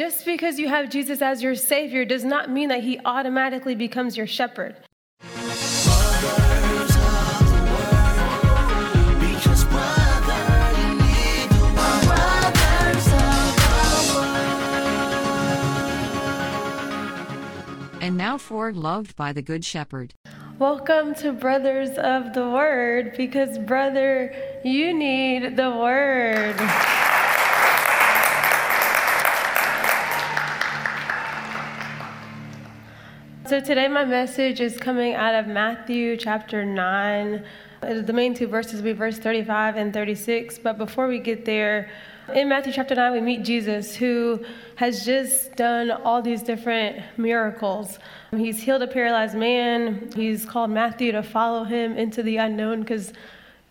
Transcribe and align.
just 0.00 0.24
because 0.24 0.58
you 0.58 0.66
have 0.66 0.88
Jesus 0.88 1.20
as 1.20 1.42
your 1.42 1.54
Savior 1.54 2.06
does 2.06 2.24
not 2.24 2.48
mean 2.48 2.70
that 2.70 2.82
He 2.82 2.98
automatically 3.04 3.74
becomes 3.74 4.16
your 4.16 4.26
shepherd. 4.26 4.74
And 18.00 18.16
now 18.16 18.38
for 18.38 18.72
Loved 18.72 19.14
by 19.16 19.34
the 19.34 19.42
Good 19.42 19.66
Shepherd. 19.66 20.14
Welcome 20.58 21.14
to 21.16 21.30
Brothers 21.32 21.98
of 21.98 22.32
the 22.32 22.48
Word 22.48 23.12
because, 23.18 23.58
brother, 23.58 24.34
you 24.64 24.94
need 24.94 25.58
the 25.58 25.70
Word. 25.70 27.09
So, 33.50 33.58
today 33.58 33.88
my 33.88 34.04
message 34.04 34.60
is 34.60 34.76
coming 34.76 35.16
out 35.16 35.34
of 35.34 35.48
Matthew 35.48 36.16
chapter 36.16 36.64
9. 36.64 37.44
The 37.80 38.12
main 38.12 38.32
two 38.32 38.46
verses 38.46 38.74
will 38.74 38.84
be 38.84 38.92
verse 38.92 39.18
35 39.18 39.74
and 39.74 39.92
36. 39.92 40.60
But 40.60 40.78
before 40.78 41.08
we 41.08 41.18
get 41.18 41.44
there, 41.44 41.90
in 42.32 42.48
Matthew 42.48 42.72
chapter 42.72 42.94
9, 42.94 43.10
we 43.10 43.20
meet 43.20 43.42
Jesus, 43.42 43.96
who 43.96 44.44
has 44.76 45.04
just 45.04 45.56
done 45.56 45.90
all 45.90 46.22
these 46.22 46.44
different 46.44 47.02
miracles. 47.16 47.98
He's 48.30 48.62
healed 48.62 48.82
a 48.82 48.86
paralyzed 48.86 49.34
man. 49.34 50.12
He's 50.14 50.46
called 50.46 50.70
Matthew 50.70 51.10
to 51.10 51.24
follow 51.24 51.64
him 51.64 51.96
into 51.96 52.22
the 52.22 52.36
unknown 52.36 52.82
because 52.82 53.12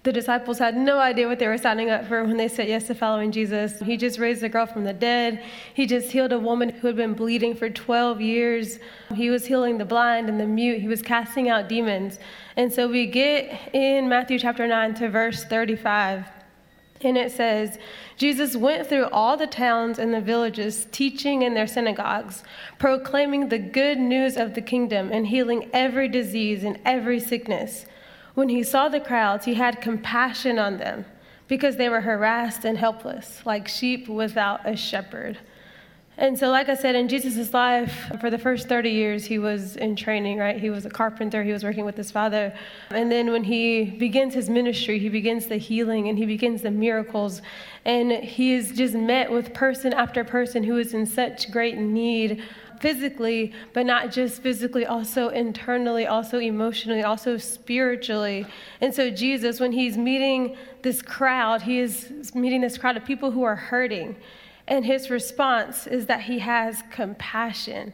the 0.04 0.14
disciples 0.14 0.60
had 0.60 0.78
no 0.78 0.98
idea 0.98 1.28
what 1.28 1.40
they 1.40 1.48
were 1.48 1.58
signing 1.58 1.90
up 1.90 2.08
for 2.08 2.24
when 2.24 2.38
they 2.38 2.48
said 2.48 2.70
yes 2.70 2.88
to 2.88 2.96
following 2.96 3.34
Jesus. 3.34 3.80
He 3.82 3.98
just 3.98 4.18
raised 4.18 4.42
a 4.44 4.50
girl 4.50 4.66
from 4.66 4.86
the 4.86 4.94
dead. 4.94 5.44
He 5.74 5.86
just 5.86 6.10
healed 6.12 6.32
a 6.32 6.40
woman 6.40 6.70
who 6.70 6.88
had 6.88 6.96
been 6.96 7.14
bleeding 7.14 7.54
for 7.54 7.70
12 7.70 8.22
years. 8.22 8.80
He 9.14 9.30
was 9.30 9.46
healing 9.46 9.78
the 9.78 9.84
blind 9.84 10.30
and 10.30 10.40
the 10.40 10.46
mute. 10.46 10.80
He 10.80 10.88
was 10.88 11.02
casting 11.02 11.50
out 11.50 11.68
demons. 11.68 12.18
And 12.56 12.72
so 12.72 12.88
we 12.88 13.08
get 13.08 13.74
in 13.74 14.08
Matthew 14.08 14.40
chapter 14.40 14.66
9 14.66 14.94
to 14.96 15.10
verse 15.10 15.44
35. 15.44 16.30
And 17.02 17.18
it 17.18 17.32
says, 17.32 17.78
Jesus 18.16 18.56
went 18.56 18.88
through 18.88 19.08
all 19.08 19.36
the 19.36 19.48
towns 19.48 20.00
and 20.00 20.14
the 20.14 20.22
villages, 20.22 20.88
teaching 20.92 21.42
in 21.42 21.54
their 21.54 21.68
synagogues, 21.68 22.44
proclaiming 22.78 23.50
the 23.50 23.60
good 23.60 23.98
news 23.98 24.38
of 24.38 24.54
the 24.54 24.62
kingdom, 24.62 25.12
and 25.12 25.28
healing 25.28 25.70
every 25.74 26.08
disease 26.08 26.64
and 26.64 26.80
every 26.86 27.20
sickness. 27.20 27.86
When 28.36 28.50
he 28.50 28.64
saw 28.64 28.90
the 28.90 29.00
crowds, 29.00 29.46
he 29.46 29.56
had 29.56 29.82
compassion 29.82 30.60
on 30.60 30.78
them 30.78 31.06
because 31.48 31.78
they 31.78 31.90
were 31.90 32.02
harassed 32.02 32.64
and 32.64 32.78
helpless, 32.78 33.42
like 33.46 33.68
sheep 33.68 34.08
without 34.08 34.62
a 34.68 34.76
shepherd. 34.76 35.40
And 36.20 36.38
so, 36.38 36.50
like 36.50 36.68
I 36.68 36.76
said, 36.76 36.96
in 36.96 37.08
Jesus' 37.08 37.54
life, 37.54 38.12
for 38.20 38.30
the 38.30 38.38
first 38.38 38.68
30 38.68 38.90
years, 38.90 39.24
he 39.24 39.40
was 39.40 39.78
in 39.78 39.96
training, 39.96 40.38
right? 40.38 40.60
He 40.60 40.70
was 40.70 40.86
a 40.86 40.90
carpenter, 40.90 41.44
he 41.44 41.54
was 41.54 41.64
working 41.64 41.86
with 41.86 41.96
his 41.96 42.12
father. 42.12 42.54
And 42.90 43.10
then 43.10 43.32
when 43.32 43.46
he 43.46 43.86
begins 43.86 44.34
his 44.34 44.50
ministry, 44.50 45.00
he 45.00 45.08
begins 45.08 45.48
the 45.48 45.56
healing 45.56 46.10
and 46.10 46.18
he 46.18 46.26
begins 46.26 46.62
the 46.62 46.72
miracles. 46.72 47.42
And 47.86 48.12
he 48.12 48.54
is 48.54 48.74
just 48.74 48.96
met 48.96 49.32
with 49.32 49.54
person 49.54 49.94
after 49.94 50.26
person 50.26 50.62
who 50.62 50.78
is 50.78 50.94
in 50.94 51.06
such 51.06 51.52
great 51.52 51.78
need 51.78 52.44
physically, 52.80 53.54
but 53.74 53.86
not 53.86 54.12
just 54.12 54.42
physically, 54.42 54.86
also 54.86 55.30
internally, 55.30 56.08
also 56.08 56.40
emotionally, 56.40 57.04
also 57.04 57.38
spiritually. 57.38 58.46
And 58.82 58.94
so, 58.94 59.10
Jesus, 59.10 59.60
when 59.60 59.72
he's 59.72 59.98
meeting 59.98 60.56
this 60.82 61.02
crowd, 61.02 61.62
he 61.62 61.80
is 61.80 62.34
meeting 62.34 62.62
this 62.62 62.78
crowd 62.78 62.98
of 62.98 63.06
people 63.06 63.32
who 63.32 63.44
are 63.44 63.56
hurting. 63.56 64.16
And 64.68 64.86
his 64.86 65.10
response 65.10 65.88
is 65.88 66.06
that 66.06 66.22
he 66.22 66.40
has 66.40 66.84
compassion. 66.92 67.94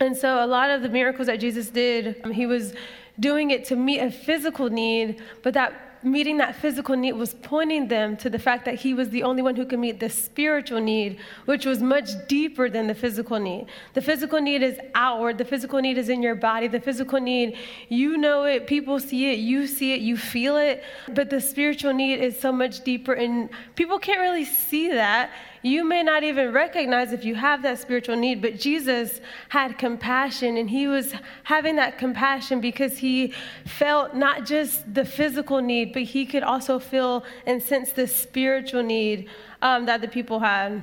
And 0.00 0.16
so, 0.16 0.44
a 0.44 0.46
lot 0.46 0.70
of 0.70 0.82
the 0.82 0.88
miracles 0.88 1.26
that 1.26 1.40
Jesus 1.40 1.70
did, 1.70 2.20
um, 2.24 2.32
he 2.32 2.46
was 2.46 2.74
doing 3.20 3.50
it 3.50 3.64
to 3.66 3.76
meet 3.76 4.00
a 4.00 4.10
physical 4.10 4.70
need, 4.70 5.22
but 5.42 5.54
that 5.54 5.83
meeting 6.04 6.36
that 6.38 6.54
physical 6.54 6.96
need 6.96 7.12
was 7.12 7.34
pointing 7.34 7.88
them 7.88 8.16
to 8.18 8.30
the 8.30 8.38
fact 8.38 8.64
that 8.64 8.76
he 8.76 8.94
was 8.94 9.10
the 9.10 9.22
only 9.22 9.42
one 9.42 9.56
who 9.56 9.64
could 9.64 9.78
meet 9.78 10.00
the 10.00 10.10
spiritual 10.10 10.80
need, 10.80 11.18
which 11.46 11.64
was 11.64 11.82
much 11.82 12.10
deeper 12.28 12.68
than 12.68 12.86
the 12.86 12.94
physical 12.94 13.38
need. 13.38 13.66
The 13.94 14.02
physical 14.02 14.40
need 14.40 14.62
is 14.62 14.78
outward, 14.94 15.38
the 15.38 15.44
physical 15.44 15.80
need 15.80 15.98
is 15.98 16.08
in 16.08 16.22
your 16.22 16.34
body, 16.34 16.68
the 16.68 16.80
physical 16.80 17.20
need, 17.20 17.56
you 17.88 18.16
know 18.16 18.44
it, 18.44 18.66
people 18.66 19.00
see 19.00 19.32
it, 19.32 19.38
you 19.38 19.66
see 19.66 19.94
it, 19.94 20.00
you 20.00 20.16
feel 20.16 20.56
it, 20.56 20.84
but 21.08 21.30
the 21.30 21.40
spiritual 21.40 21.92
need 21.92 22.20
is 22.20 22.38
so 22.38 22.52
much 22.52 22.84
deeper, 22.84 23.14
and 23.14 23.48
people 23.74 23.98
can't 23.98 24.20
really 24.20 24.44
see 24.44 24.90
that 24.90 25.30
you 25.64 25.82
may 25.82 26.02
not 26.02 26.22
even 26.22 26.52
recognize 26.52 27.10
if 27.12 27.24
you 27.24 27.34
have 27.34 27.62
that 27.62 27.78
spiritual 27.78 28.16
need, 28.16 28.42
but 28.42 28.60
Jesus 28.60 29.22
had 29.48 29.78
compassion, 29.78 30.58
and 30.58 30.68
he 30.68 30.86
was 30.86 31.14
having 31.44 31.76
that 31.76 31.96
compassion 31.96 32.60
because 32.60 32.98
he 32.98 33.32
felt 33.64 34.14
not 34.14 34.44
just 34.44 34.92
the 34.92 35.06
physical 35.06 35.62
need, 35.62 35.94
but 35.94 36.02
he 36.02 36.26
could 36.26 36.42
also 36.42 36.78
feel 36.78 37.24
and 37.46 37.62
sense 37.62 37.92
the 37.92 38.06
spiritual 38.06 38.82
need 38.82 39.30
um, 39.62 39.86
that 39.86 40.02
the 40.02 40.08
people 40.08 40.38
had. 40.38 40.82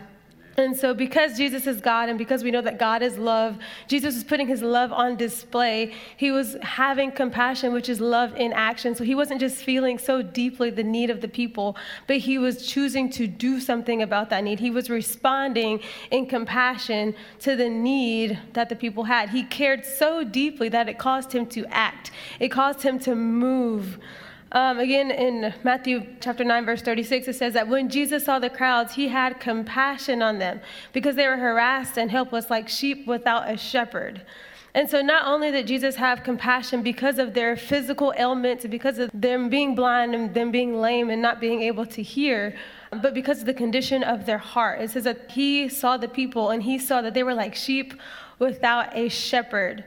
And 0.58 0.76
so, 0.76 0.94
because 0.94 1.38
Jesus 1.38 1.66
is 1.66 1.80
God 1.80 2.10
and 2.10 2.18
because 2.18 2.44
we 2.44 2.52
know 2.52 2.62
that 2.62 2.78
God 2.78 3.02
is 3.02 3.18
love, 3.18 3.58
Jesus 3.88 4.16
was 4.16 4.24
putting 4.24 4.48
his 4.48 4.62
love 4.62 4.92
on 4.92 5.16
display. 5.16 5.94
He 6.18 6.30
was 6.30 6.58
having 6.62 7.12
compassion, 7.12 7.72
which 7.72 7.88
is 7.88 8.02
love 8.02 8.36
in 8.36 8.52
action. 8.52 8.94
So, 8.94 9.06
he 9.06 9.16
wasn't 9.16 9.40
just 9.40 9.64
feeling 9.64 9.98
so 9.98 10.22
deeply 10.22 10.70
the 10.70 10.84
need 10.84 11.10
of 11.10 11.22
the 11.22 11.30
people, 11.30 11.78
but 12.06 12.18
he 12.18 12.38
was 12.38 12.68
choosing 12.68 13.10
to 13.12 13.28
do 13.28 13.62
something 13.62 14.02
about 14.02 14.30
that 14.32 14.44
need. 14.44 14.60
He 14.60 14.72
was 14.72 14.90
responding 14.90 15.80
in 16.12 16.26
compassion 16.26 17.16
to 17.40 17.56
the 17.56 17.70
need 17.70 18.38
that 18.54 18.68
the 18.68 18.76
people 18.76 19.06
had. 19.06 19.30
He 19.30 19.44
cared 19.44 19.86
so 19.86 20.24
deeply 20.24 20.68
that 20.70 20.90
it 20.90 20.98
caused 20.98 21.32
him 21.32 21.46
to 21.48 21.66
act, 21.68 22.12
it 22.40 22.50
caused 22.50 22.82
him 22.82 23.00
to 23.00 23.16
move. 23.16 24.00
Um, 24.54 24.80
again, 24.80 25.12
in 25.12 25.54
Matthew 25.64 26.06
chapter 26.20 26.44
9, 26.44 26.66
verse 26.66 26.82
36, 26.82 27.30
it 27.30 27.36
says 27.36 27.54
that 27.54 27.70
when 27.70 27.88
Jesus 27.88 28.26
saw 28.26 28.38
the 28.38 28.50
crowds, 28.50 28.96
he 28.96 29.08
had 29.08 29.40
compassion 29.40 30.22
on 30.22 30.40
them 30.40 30.60
because 30.92 31.16
they 31.16 31.28
were 31.28 31.38
harassed 31.38 31.98
and 31.98 32.12
helpless 32.12 32.50
like 32.50 32.68
sheep 32.68 33.08
without 33.08 33.50
a 33.50 33.56
shepherd. 33.56 34.22
And 34.74 34.90
so, 34.90 35.02
not 35.02 35.26
only 35.26 35.52
did 35.52 35.68
Jesus 35.68 35.96
have 35.96 36.24
compassion 36.24 36.82
because 36.82 37.20
of 37.20 37.34
their 37.34 37.58
physical 37.58 38.14
ailments, 38.18 38.66
because 38.66 39.00
of 39.00 39.10
them 39.14 39.50
being 39.50 39.76
blind 39.76 40.16
and 40.16 40.34
them 40.34 40.52
being 40.52 40.80
lame 40.80 41.10
and 41.10 41.22
not 41.22 41.42
being 41.42 41.62
able 41.62 41.86
to 41.88 42.02
hear, 42.02 42.56
but 42.90 43.14
because 43.14 43.40
of 43.40 43.46
the 43.46 43.54
condition 43.54 44.02
of 44.04 44.26
their 44.26 44.38
heart. 44.38 44.82
It 44.82 44.92
says 44.92 45.04
that 45.06 45.32
he 45.32 45.68
saw 45.68 45.98
the 45.98 46.08
people 46.08 46.52
and 46.52 46.64
he 46.64 46.78
saw 46.78 47.02
that 47.02 47.14
they 47.14 47.24
were 47.24 47.34
like 47.34 47.56
sheep 47.56 47.94
without 48.40 48.96
a 48.96 49.10
shepherd. 49.10 49.84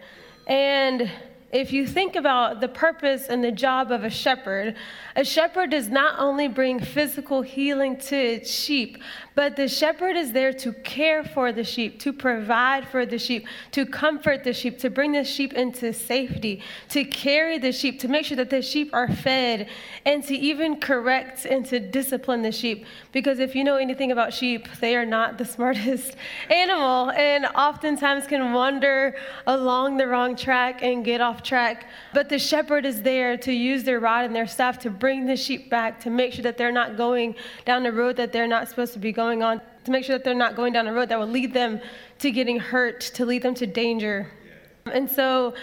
And 0.47 1.11
if 1.55 1.73
you 1.73 1.87
think 1.87 2.17
about 2.17 2.61
the 2.61 2.67
purpose 2.67 3.29
and 3.29 3.45
the 3.45 3.53
job 3.53 3.93
of 3.93 4.03
a 4.03 4.11
shepherd, 4.11 4.75
a 5.15 5.25
shepherd 5.25 5.71
does 5.71 5.89
not 5.89 6.19
only 6.19 6.49
bring 6.49 6.81
physical 6.81 7.43
healing 7.43 7.97
to 7.97 8.17
its 8.17 8.51
sheep, 8.51 8.99
but 9.37 9.55
the 9.55 9.69
shepherd 9.69 10.17
is 10.17 10.33
there 10.33 10.53
to 10.53 10.73
care 10.73 11.23
for 11.23 11.53
the 11.53 11.63
sheep, 11.63 12.01
to 12.01 12.13
provide 12.13 12.89
for 12.89 13.07
the 13.07 13.21
sheep, 13.21 13.47
to 13.71 13.87
comfort 13.87 14.43
the 14.43 14.53
sheep, 14.53 14.79
to 14.79 14.91
bring 14.91 15.13
the 15.13 15.23
sheep 15.23 15.53
into 15.53 15.93
safety, 15.93 16.61
to 16.89 17.05
carry 17.05 17.59
the 17.59 17.71
sheep, 17.71 18.01
to 18.01 18.09
make 18.09 18.27
sure 18.27 18.37
that 18.37 18.51
the 18.51 18.61
sheep 18.61 18.91
are 18.93 19.07
fed, 19.07 19.69
and 20.05 20.25
to 20.25 20.35
even 20.35 20.81
correct 20.81 21.45
and 21.45 21.65
to 21.67 21.79
discipline 21.79 22.43
the 22.43 22.51
sheep. 22.51 22.85
Because 23.13 23.39
if 23.39 23.55
you 23.55 23.63
know 23.63 23.77
anything 23.77 24.11
about 24.11 24.35
sheep, 24.35 24.67
they 24.81 24.97
are 24.97 25.07
not 25.07 25.39
the 25.39 25.45
smartest 25.55 26.17
animal 26.51 27.11
and 27.11 27.47
oftentimes 27.55 28.27
can 28.27 28.53
wander 28.53 29.15
along 29.47 29.99
the 29.99 30.09
wrong 30.09 30.35
track 30.35 30.83
and 30.83 31.05
get 31.05 31.21
off 31.21 31.44
track. 31.45 31.87
But 32.13 32.29
the 32.29 32.39
shepherd 32.39 32.87
is 32.87 33.03
there 33.03 33.37
to 33.39 33.53
use 33.53 33.85
their 33.85 34.01
rod 34.01 34.25
and 34.25 34.35
their 34.35 34.47
staff 34.47 34.79
to 34.81 34.91
bring 34.91 35.27
the 35.27 35.37
sheep 35.37 35.69
back, 35.69 36.01
to 36.01 36.11
make 36.11 36.33
sure 36.33 36.43
that 36.43 36.57
they're 36.57 36.73
not 36.73 36.97
going 36.97 37.35
down 37.65 37.83
the 37.83 37.93
road 37.93 38.17
that 38.17 38.33
they're 38.33 38.47
not 38.47 38.69
supposed 38.69 38.93
to 38.95 38.99
be 38.99 39.13
going 39.13 39.25
going 39.25 39.43
on 39.43 39.61
to 39.85 39.91
make 39.91 40.05
sure 40.05 40.17
that 40.17 40.25
they're 40.25 40.35
not 40.35 40.57
going 40.57 40.73
down 40.73 40.87
a 40.87 40.93
road 40.93 41.09
that 41.09 41.19
will 41.19 41.27
lead 41.27 41.53
them 41.53 41.81
to 42.19 42.31
getting 42.31 42.59
hurt, 42.59 43.01
to 43.01 43.25
lead 43.25 43.43
them 43.43 43.55
to 43.55 43.67
danger. 43.67 44.31
And 44.87 45.11
so 45.11 45.55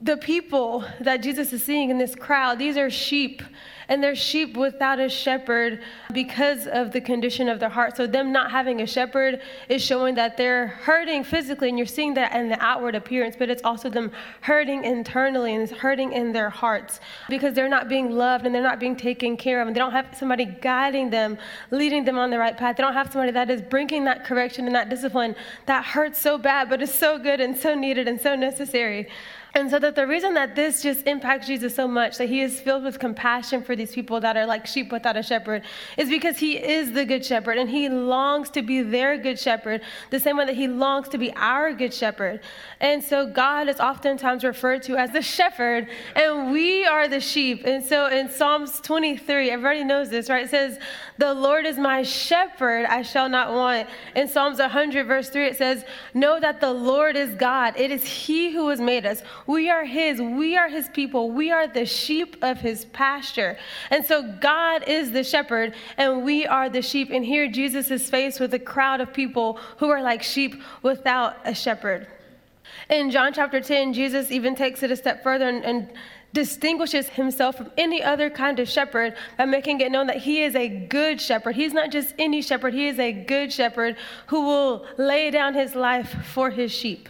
the 0.00 0.16
people 0.16 0.84
that 1.00 1.18
Jesus 1.18 1.52
is 1.52 1.62
seeing 1.62 1.90
in 1.90 1.98
this 1.98 2.14
crowd, 2.14 2.58
these 2.58 2.76
are 2.76 2.90
sheep 2.90 3.42
and 3.88 4.02
they're 4.02 4.14
sheep 4.14 4.56
without 4.56 5.00
a 5.00 5.08
shepherd 5.08 5.80
because 6.12 6.66
of 6.66 6.92
the 6.92 7.00
condition 7.00 7.48
of 7.48 7.60
their 7.60 7.68
heart. 7.68 7.96
So, 7.96 8.06
them 8.06 8.32
not 8.32 8.50
having 8.50 8.80
a 8.80 8.86
shepherd 8.86 9.40
is 9.68 9.84
showing 9.84 10.14
that 10.16 10.36
they're 10.36 10.68
hurting 10.68 11.24
physically, 11.24 11.68
and 11.68 11.78
you're 11.78 11.86
seeing 11.86 12.14
that 12.14 12.34
in 12.34 12.48
the 12.48 12.62
outward 12.62 12.94
appearance, 12.94 13.36
but 13.38 13.50
it's 13.50 13.62
also 13.62 13.88
them 13.88 14.12
hurting 14.40 14.84
internally 14.84 15.54
and 15.54 15.62
it's 15.62 15.72
hurting 15.72 16.12
in 16.12 16.32
their 16.32 16.50
hearts 16.50 17.00
because 17.28 17.54
they're 17.54 17.68
not 17.68 17.88
being 17.88 18.10
loved 18.10 18.46
and 18.46 18.54
they're 18.54 18.62
not 18.62 18.80
being 18.80 18.96
taken 18.96 19.36
care 19.36 19.60
of, 19.60 19.66
and 19.66 19.76
they 19.76 19.80
don't 19.80 19.92
have 19.92 20.16
somebody 20.16 20.44
guiding 20.44 21.10
them, 21.10 21.38
leading 21.70 22.04
them 22.04 22.18
on 22.18 22.30
the 22.30 22.38
right 22.38 22.56
path. 22.56 22.76
They 22.76 22.82
don't 22.82 22.94
have 22.94 23.12
somebody 23.12 23.32
that 23.32 23.50
is 23.50 23.62
bringing 23.62 24.04
that 24.04 24.24
correction 24.24 24.66
and 24.66 24.74
that 24.74 24.88
discipline 24.88 25.34
that 25.66 25.84
hurts 25.84 26.18
so 26.18 26.38
bad, 26.38 26.68
but 26.68 26.82
is 26.82 26.92
so 26.92 27.18
good 27.18 27.40
and 27.40 27.56
so 27.56 27.74
needed 27.74 28.08
and 28.08 28.20
so 28.20 28.34
necessary. 28.34 29.08
And 29.54 29.70
so 29.70 29.78
that 29.80 29.94
the 29.94 30.06
reason 30.06 30.32
that 30.34 30.56
this 30.56 30.82
just 30.82 31.06
impacts 31.06 31.46
Jesus 31.46 31.74
so 31.74 31.86
much, 31.86 32.16
that 32.16 32.28
he 32.28 32.40
is 32.40 32.58
filled 32.58 32.84
with 32.84 32.98
compassion 32.98 33.62
for 33.62 33.76
these 33.76 33.92
people 33.92 34.18
that 34.20 34.34
are 34.34 34.46
like 34.46 34.66
sheep 34.66 34.90
without 34.90 35.16
a 35.16 35.22
shepherd, 35.22 35.62
is 35.98 36.08
because 36.08 36.38
he 36.38 36.56
is 36.56 36.92
the 36.92 37.04
good 37.04 37.24
shepherd 37.24 37.58
and 37.58 37.68
he 37.68 37.90
longs 37.90 38.48
to 38.50 38.62
be 38.62 38.80
their 38.80 39.18
good 39.18 39.38
shepherd, 39.38 39.82
the 40.10 40.18
same 40.18 40.38
way 40.38 40.46
that 40.46 40.54
he 40.54 40.68
longs 40.68 41.08
to 41.10 41.18
be 41.18 41.32
our 41.34 41.74
good 41.74 41.92
shepherd. 41.92 42.40
And 42.80 43.04
so 43.04 43.26
God 43.26 43.68
is 43.68 43.78
oftentimes 43.78 44.42
referred 44.42 44.82
to 44.84 44.96
as 44.96 45.10
the 45.10 45.20
shepherd, 45.20 45.88
and 46.16 46.50
we 46.50 46.86
are 46.86 47.06
the 47.06 47.20
sheep. 47.20 47.64
And 47.66 47.84
so 47.84 48.06
in 48.06 48.30
Psalms 48.30 48.80
23, 48.80 49.50
everybody 49.50 49.84
knows 49.84 50.08
this, 50.08 50.30
right? 50.30 50.44
It 50.44 50.50
says, 50.50 50.78
The 51.18 51.34
Lord 51.34 51.66
is 51.66 51.76
my 51.76 52.02
shepherd, 52.02 52.86
I 52.86 53.02
shall 53.02 53.28
not 53.28 53.52
want. 53.52 53.86
In 54.16 54.28
Psalms 54.28 54.60
100, 54.60 55.06
verse 55.06 55.28
3, 55.28 55.46
it 55.46 55.56
says, 55.58 55.84
Know 56.14 56.40
that 56.40 56.62
the 56.62 56.72
Lord 56.72 57.16
is 57.16 57.34
God. 57.34 57.74
It 57.76 57.90
is 57.90 58.02
he 58.04 58.50
who 58.50 58.70
has 58.70 58.80
made 58.80 59.04
us. 59.04 59.22
We 59.46 59.70
are 59.70 59.84
His. 59.84 60.20
We 60.20 60.56
are 60.56 60.68
His 60.68 60.88
people. 60.88 61.30
We 61.30 61.50
are 61.50 61.66
the 61.66 61.86
sheep 61.86 62.36
of 62.42 62.60
His 62.60 62.84
pasture. 62.86 63.58
And 63.90 64.04
so 64.04 64.22
God 64.40 64.88
is 64.88 65.12
the 65.12 65.24
shepherd, 65.24 65.74
and 65.96 66.24
we 66.24 66.46
are 66.46 66.68
the 66.68 66.82
sheep. 66.82 67.10
And 67.10 67.24
here 67.24 67.50
Jesus 67.50 67.90
is 67.90 68.08
faced 68.08 68.40
with 68.40 68.54
a 68.54 68.58
crowd 68.58 69.00
of 69.00 69.12
people 69.12 69.58
who 69.78 69.88
are 69.88 70.02
like 70.02 70.22
sheep 70.22 70.62
without 70.82 71.36
a 71.44 71.54
shepherd. 71.54 72.06
In 72.88 73.10
John 73.10 73.32
chapter 73.32 73.60
10, 73.60 73.92
Jesus 73.92 74.30
even 74.30 74.54
takes 74.54 74.82
it 74.82 74.90
a 74.90 74.96
step 74.96 75.22
further 75.22 75.48
and, 75.48 75.64
and 75.64 75.90
distinguishes 76.32 77.10
himself 77.10 77.56
from 77.56 77.70
any 77.76 78.02
other 78.02 78.30
kind 78.30 78.58
of 78.58 78.68
shepherd 78.68 79.14
by 79.36 79.44
making 79.44 79.80
it 79.80 79.92
known 79.92 80.06
that 80.06 80.16
he 80.18 80.42
is 80.42 80.54
a 80.54 80.68
good 80.68 81.20
shepherd. 81.20 81.54
He's 81.54 81.74
not 81.74 81.90
just 81.90 82.14
any 82.18 82.42
shepherd, 82.42 82.74
he 82.74 82.88
is 82.88 82.98
a 82.98 83.12
good 83.12 83.52
shepherd 83.52 83.96
who 84.28 84.46
will 84.46 84.86
lay 84.96 85.30
down 85.30 85.54
his 85.54 85.74
life 85.74 86.14
for 86.26 86.50
his 86.50 86.72
sheep. 86.72 87.08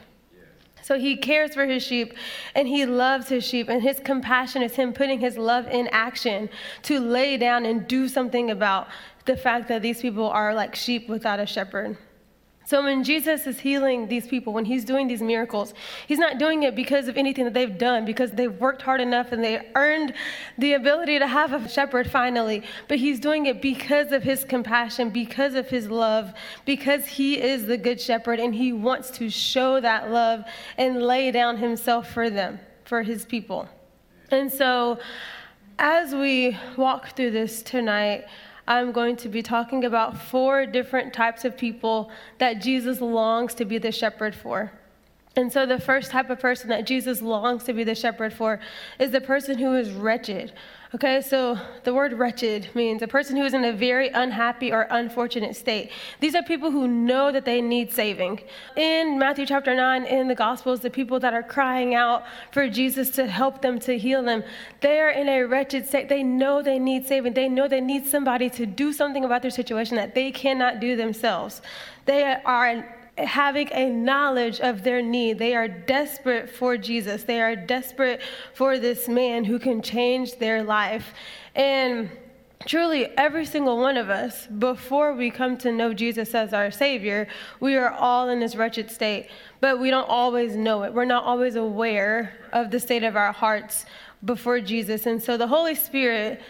So 0.82 0.99
he 0.99 1.17
cares 1.17 1.55
for 1.55 1.64
his 1.67 1.82
sheep 1.82 2.14
and 2.55 2.69
he 2.69 2.84
loves 2.84 3.29
his 3.29 3.44
sheep, 3.46 3.69
and 3.69 3.82
his 3.82 4.00
compassion 4.00 4.62
is 4.62 4.75
him 4.75 4.93
putting 4.93 5.20
his 5.20 5.38
love 5.38 5.67
in 5.69 5.88
action 5.88 6.50
to 6.82 7.00
lay 7.00 7.37
down 7.37 7.64
and 7.64 7.87
do 7.87 8.08
something 8.08 8.50
about 8.50 8.88
the 9.25 9.37
fact 9.37 9.69
that 9.69 9.82
these 9.82 10.00
people 10.00 10.29
are 10.29 10.55
like 10.55 10.75
sheep 10.75 11.08
without 11.08 11.40
a 11.40 11.46
shepherd. 11.46 11.96
So 12.64 12.82
when 12.82 13.03
Jesus 13.03 13.47
is 13.47 13.59
healing 13.59 14.09
these 14.09 14.26
people, 14.26 14.53
when 14.53 14.64
he's 14.64 14.85
doing 14.85 15.09
these 15.09 15.23
miracles, 15.23 15.75
he's 16.06 16.19
not 16.19 16.38
doing 16.38 16.62
it 16.62 16.76
because 16.76 17.09
of 17.09 17.17
anything 17.17 17.44
that 17.44 17.55
they've 17.55 17.76
done, 17.76 18.05
because 18.05 18.31
they've 18.31 18.55
worked 18.61 18.82
hard 18.82 19.00
enough 19.00 19.32
and 19.32 19.43
they 19.43 19.69
earned 19.75 20.14
the 20.59 20.75
ability 20.75 21.19
to 21.19 21.26
have 21.26 21.53
a 21.53 21.69
shepherd 21.69 22.11
finally. 22.11 22.62
But 22.88 22.99
he's 22.99 23.19
doing 23.19 23.47
it 23.47 23.61
because 23.61 24.12
of 24.12 24.23
his 24.23 24.44
compassion, 24.44 25.11
because 25.11 25.55
of 25.55 25.69
his 25.69 25.88
love, 25.88 26.32
because 26.64 27.06
he 27.06 27.41
is 27.41 27.67
the 27.67 27.76
good 27.76 28.00
shepherd 28.00 28.38
and 28.38 28.55
he 28.55 28.73
wants 28.73 29.11
to 29.12 29.29
show 29.29 29.81
that 29.81 30.11
love 30.11 30.44
and 30.79 31.03
lay 31.03 31.31
down 31.31 31.56
himself 31.56 32.11
for 32.12 32.31
them, 32.31 32.61
for 32.85 33.03
his 33.03 33.25
people. 33.25 33.69
And 34.31 34.53
so 34.53 34.99
as 35.79 36.14
we 36.14 36.56
walk 36.76 37.17
through 37.17 37.32
this 37.32 37.62
tonight, 37.62 38.26
I'm 38.67 38.93
going 38.93 39.17
to 39.17 39.29
be 39.29 39.43
talking 39.43 39.85
about 39.85 40.17
four 40.17 40.67
different 40.67 41.12
types 41.12 41.44
of 41.44 41.56
people 41.56 42.11
that 42.38 42.61
Jesus 42.61 43.00
longs 43.00 43.55
to 43.55 43.64
be 43.64 43.79
the 43.79 43.93
shepherd 43.93 44.35
for. 44.35 44.73
And 45.35 45.50
so, 45.50 45.64
the 45.64 45.81
first 45.81 46.11
type 46.11 46.29
of 46.31 46.41
person 46.41 46.69
that 46.69 46.87
Jesus 46.87 47.23
longs 47.23 47.64
to 47.64 47.73
be 47.73 47.85
the 47.85 47.94
shepherd 47.94 48.32
for 48.32 48.61
is 48.99 49.11
the 49.11 49.20
person 49.20 49.59
who 49.59 49.75
is 49.75 49.91
wretched. 49.91 50.53
Okay, 50.94 51.22
so 51.22 51.58
the 51.84 51.94
word 51.94 52.12
wretched 52.12 52.68
means 52.74 53.00
a 53.00 53.08
person 53.08 53.34
who 53.34 53.44
is 53.44 53.54
in 53.54 53.64
a 53.64 53.72
very 53.72 54.10
unhappy 54.10 54.70
or 54.70 54.86
unfortunate 54.90 55.56
state. 55.56 55.90
These 56.20 56.34
are 56.34 56.42
people 56.42 56.70
who 56.70 56.86
know 56.86 57.32
that 57.32 57.46
they 57.46 57.62
need 57.62 57.90
saving. 57.90 58.42
In 58.76 59.18
Matthew 59.18 59.46
chapter 59.46 59.74
9, 59.74 60.04
in 60.04 60.28
the 60.28 60.34
Gospels, 60.34 60.80
the 60.80 60.90
people 60.90 61.18
that 61.20 61.32
are 61.32 61.42
crying 61.42 61.94
out 61.94 62.24
for 62.50 62.68
Jesus 62.68 63.08
to 63.12 63.26
help 63.26 63.62
them, 63.62 63.78
to 63.80 63.96
heal 63.96 64.22
them, 64.22 64.44
they 64.82 65.00
are 65.00 65.08
in 65.08 65.30
a 65.30 65.44
wretched 65.44 65.88
state. 65.88 66.10
They 66.10 66.22
know 66.22 66.60
they 66.60 66.78
need 66.78 67.06
saving. 67.06 67.32
They 67.32 67.48
know 67.48 67.68
they 67.68 67.80
need 67.80 68.04
somebody 68.04 68.50
to 68.50 68.66
do 68.66 68.92
something 68.92 69.24
about 69.24 69.40
their 69.40 69.50
situation 69.50 69.96
that 69.96 70.14
they 70.14 70.30
cannot 70.30 70.78
do 70.78 70.94
themselves. 70.94 71.62
They 72.04 72.36
are 72.44 73.01
having 73.19 73.69
a 73.73 73.91
knowledge 73.91 74.61
of 74.61 74.85
their 74.85 75.03
need. 75.03 75.38
They 75.38 75.55
are 75.55 75.69
desperate 75.69 76.49
for 76.49 76.76
Jesus. 76.76 77.25
They 77.25 77.41
are 77.41 77.55
desperate 77.55 78.20
for 78.55 78.79
this 78.79 79.09
man 79.09 79.44
who 79.44 79.59
can 79.59 79.82
change 79.82 80.37
their 80.37 80.62
life. 80.62 81.12
And 81.55 82.11
truly, 82.67 83.06
every 83.19 83.44
single 83.44 83.79
one 83.79 83.97
of 83.97 84.09
us, 84.09 84.47
before 84.47 85.14
we 85.14 85.31
come 85.31 85.59
to 85.59 85.73
know 85.73 85.93
Jesus 85.93 86.35
as 86.35 86.55
our 86.55 86.70
Savior, 86.70 87.29
we 87.61 87.76
are 87.76 87.91
all 87.91 88.29
in 88.31 88.41
this 88.41 88.56
wretched 88.56 88.91
state, 88.91 89.29
but 89.61 89.79
we 89.79 89.91
don't 89.91 90.09
always 90.09 90.56
know 90.56 90.82
it. 90.85 90.94
We're 90.94 91.05
not 91.05 91.25
always 91.25 91.56
aware 91.56 92.35
of 92.53 92.70
the 92.70 92.81
state 92.81 93.05
of 93.05 93.17
our 93.17 93.32
hearts 93.32 93.85
before 94.25 94.61
Jesus. 94.61 95.06
And 95.06 95.23
so 95.23 95.37
the 95.37 95.49
Holy 95.49 95.75
Spirit 95.75 96.41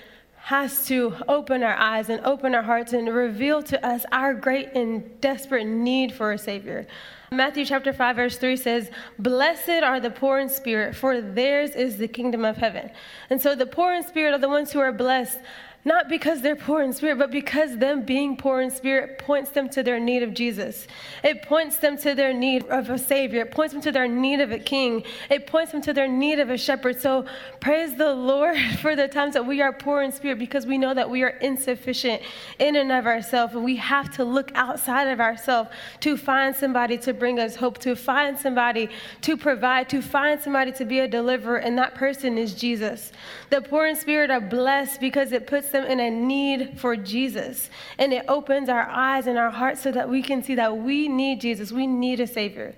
has 0.43 0.87
to 0.87 1.15
open 1.29 1.63
our 1.63 1.77
eyes 1.77 2.09
and 2.09 2.21
open 2.27 2.53
our 2.53 2.63
hearts 2.63 2.93
and 2.93 3.09
reveal 3.15 3.63
to 3.63 3.87
us 3.87 4.05
our 4.11 4.35
great 4.35 4.73
and 4.75 5.21
desperate 5.21 5.65
need 5.65 6.13
for 6.13 6.33
a 6.33 6.39
Savior. 6.39 6.85
Matthew 7.31 7.65
chapter 7.65 7.93
5, 7.93 8.17
verse 8.17 8.39
3 8.39 8.57
says, 8.57 8.91
Blessed 9.21 9.85
are 9.85 10.01
the 10.01 10.11
poor 10.11 10.41
in 10.41 10.49
spirit, 10.49 10.97
for 10.97 11.21
theirs 11.21 11.71
is 11.77 11.97
the 11.97 12.09
kingdom 12.09 12.45
of 12.45 12.57
heaven. 12.57 12.91
And 13.31 13.41
so 13.41 13.55
the 13.55 13.67
poor 13.67 13.95
in 13.95 14.03
spirit 14.03 14.35
are 14.35 14.39
the 14.39 14.49
ones 14.49 14.73
who 14.73 14.81
are 14.81 14.91
blessed 14.91 15.39
not 15.85 16.09
because 16.09 16.43
they're 16.43 16.55
poor 16.55 16.81
in 16.83 16.93
spirit, 16.93 17.19
but 17.19 17.33
because 17.33 17.77
them 17.77 18.03
being 18.03 18.37
poor 18.37 18.61
in 18.61 18.71
spirit 18.71 19.19
points 19.19 19.51
them 19.51 19.69
to 19.71 19.83
their 19.83 19.99
need 19.99 20.23
of 20.23 20.33
Jesus. 20.33 20.87
It 21.25 21.43
points 21.43 21.79
them 21.79 21.99
to 21.99 22.15
their 22.15 22.33
need 22.33 22.65
of 22.69 22.89
a 22.89 22.99
Savior. 22.99 23.43
It 23.43 23.51
points 23.51 23.73
them 23.73 23.83
to 23.83 23.91
their 23.91 24.07
need 24.07 24.41
of 24.41 24.53
a 24.53 24.61
King. 24.61 25.03
It 25.29 25.49
points 25.49 25.73
them 25.73 25.83
to 25.83 25.93
their 25.93 26.07
need 26.07 26.39
of 26.39 26.51
a 26.51 26.57
shepherd. 26.57 27.01
So 27.01 27.27
praise 27.59 27.97
the 27.97 28.15
Lord 28.15 28.57
for 28.81 28.95
the 28.95 29.09
times 29.09 29.35
that 29.35 29.45
we 29.45 29.61
are 29.61 29.73
poor 29.73 30.03
in 30.03 30.13
spirit 30.13 30.39
because 30.39 30.67
we 30.67 30.79
know 30.79 30.95
that 30.95 31.11
we 31.11 31.25
are 31.25 31.31
insufficient 31.41 32.23
in 32.61 32.77
and 32.77 32.93
of 32.93 33.07
ourselves. 33.07 33.55
And 33.55 33.65
we 33.65 33.77
have 33.77 34.15
to 34.17 34.25
look 34.25 34.53
outside 34.55 35.09
of 35.09 35.21
ourselves 35.21 35.71
to 36.01 36.17
find 36.17 36.55
somebody 36.55 36.97
to 36.99 37.13
bring 37.13 37.41
us 37.41 37.57
hope, 37.57 37.79
to 37.79 37.97
find 37.97 38.39
somebody 38.39 38.89
to 39.23 39.37
provide, 39.37 39.89
to 39.89 40.01
find 40.01 40.41
somebody 40.41 40.71
to 40.73 40.85
be 40.85 41.01
a 41.01 41.09
deliverer. 41.09 41.57
And 41.57 41.77
that 41.79 41.97
person 41.97 42.39
is 42.39 42.55
Jesus. 42.55 43.11
The 43.51 43.61
poor 43.61 43.87
in 43.89 43.97
spirit 43.97 44.31
are 44.31 44.41
blessed 44.41 45.01
because 45.01 45.33
it 45.33 45.49
puts 45.49 45.72
them 45.73 45.85
in 45.85 45.99
a 45.99 46.11
need 46.11 46.79
for 46.79 46.97
Jesus. 46.97 47.69
And 47.99 48.13
it 48.13 48.25
opens 48.29 48.69
our 48.69 48.89
eyes 48.89 49.27
and 49.27 49.37
our 49.37 49.51
hearts 49.51 49.83
so 49.83 49.91
that 49.93 50.09
we 50.09 50.23
can 50.23 50.43
see 50.43 50.55
that 50.55 50.77
we 50.77 51.09
need 51.09 51.41
Jesus. 51.41 51.73
We 51.73 51.87
need 51.87 52.21
a 52.21 52.27
Savior. 52.27 52.75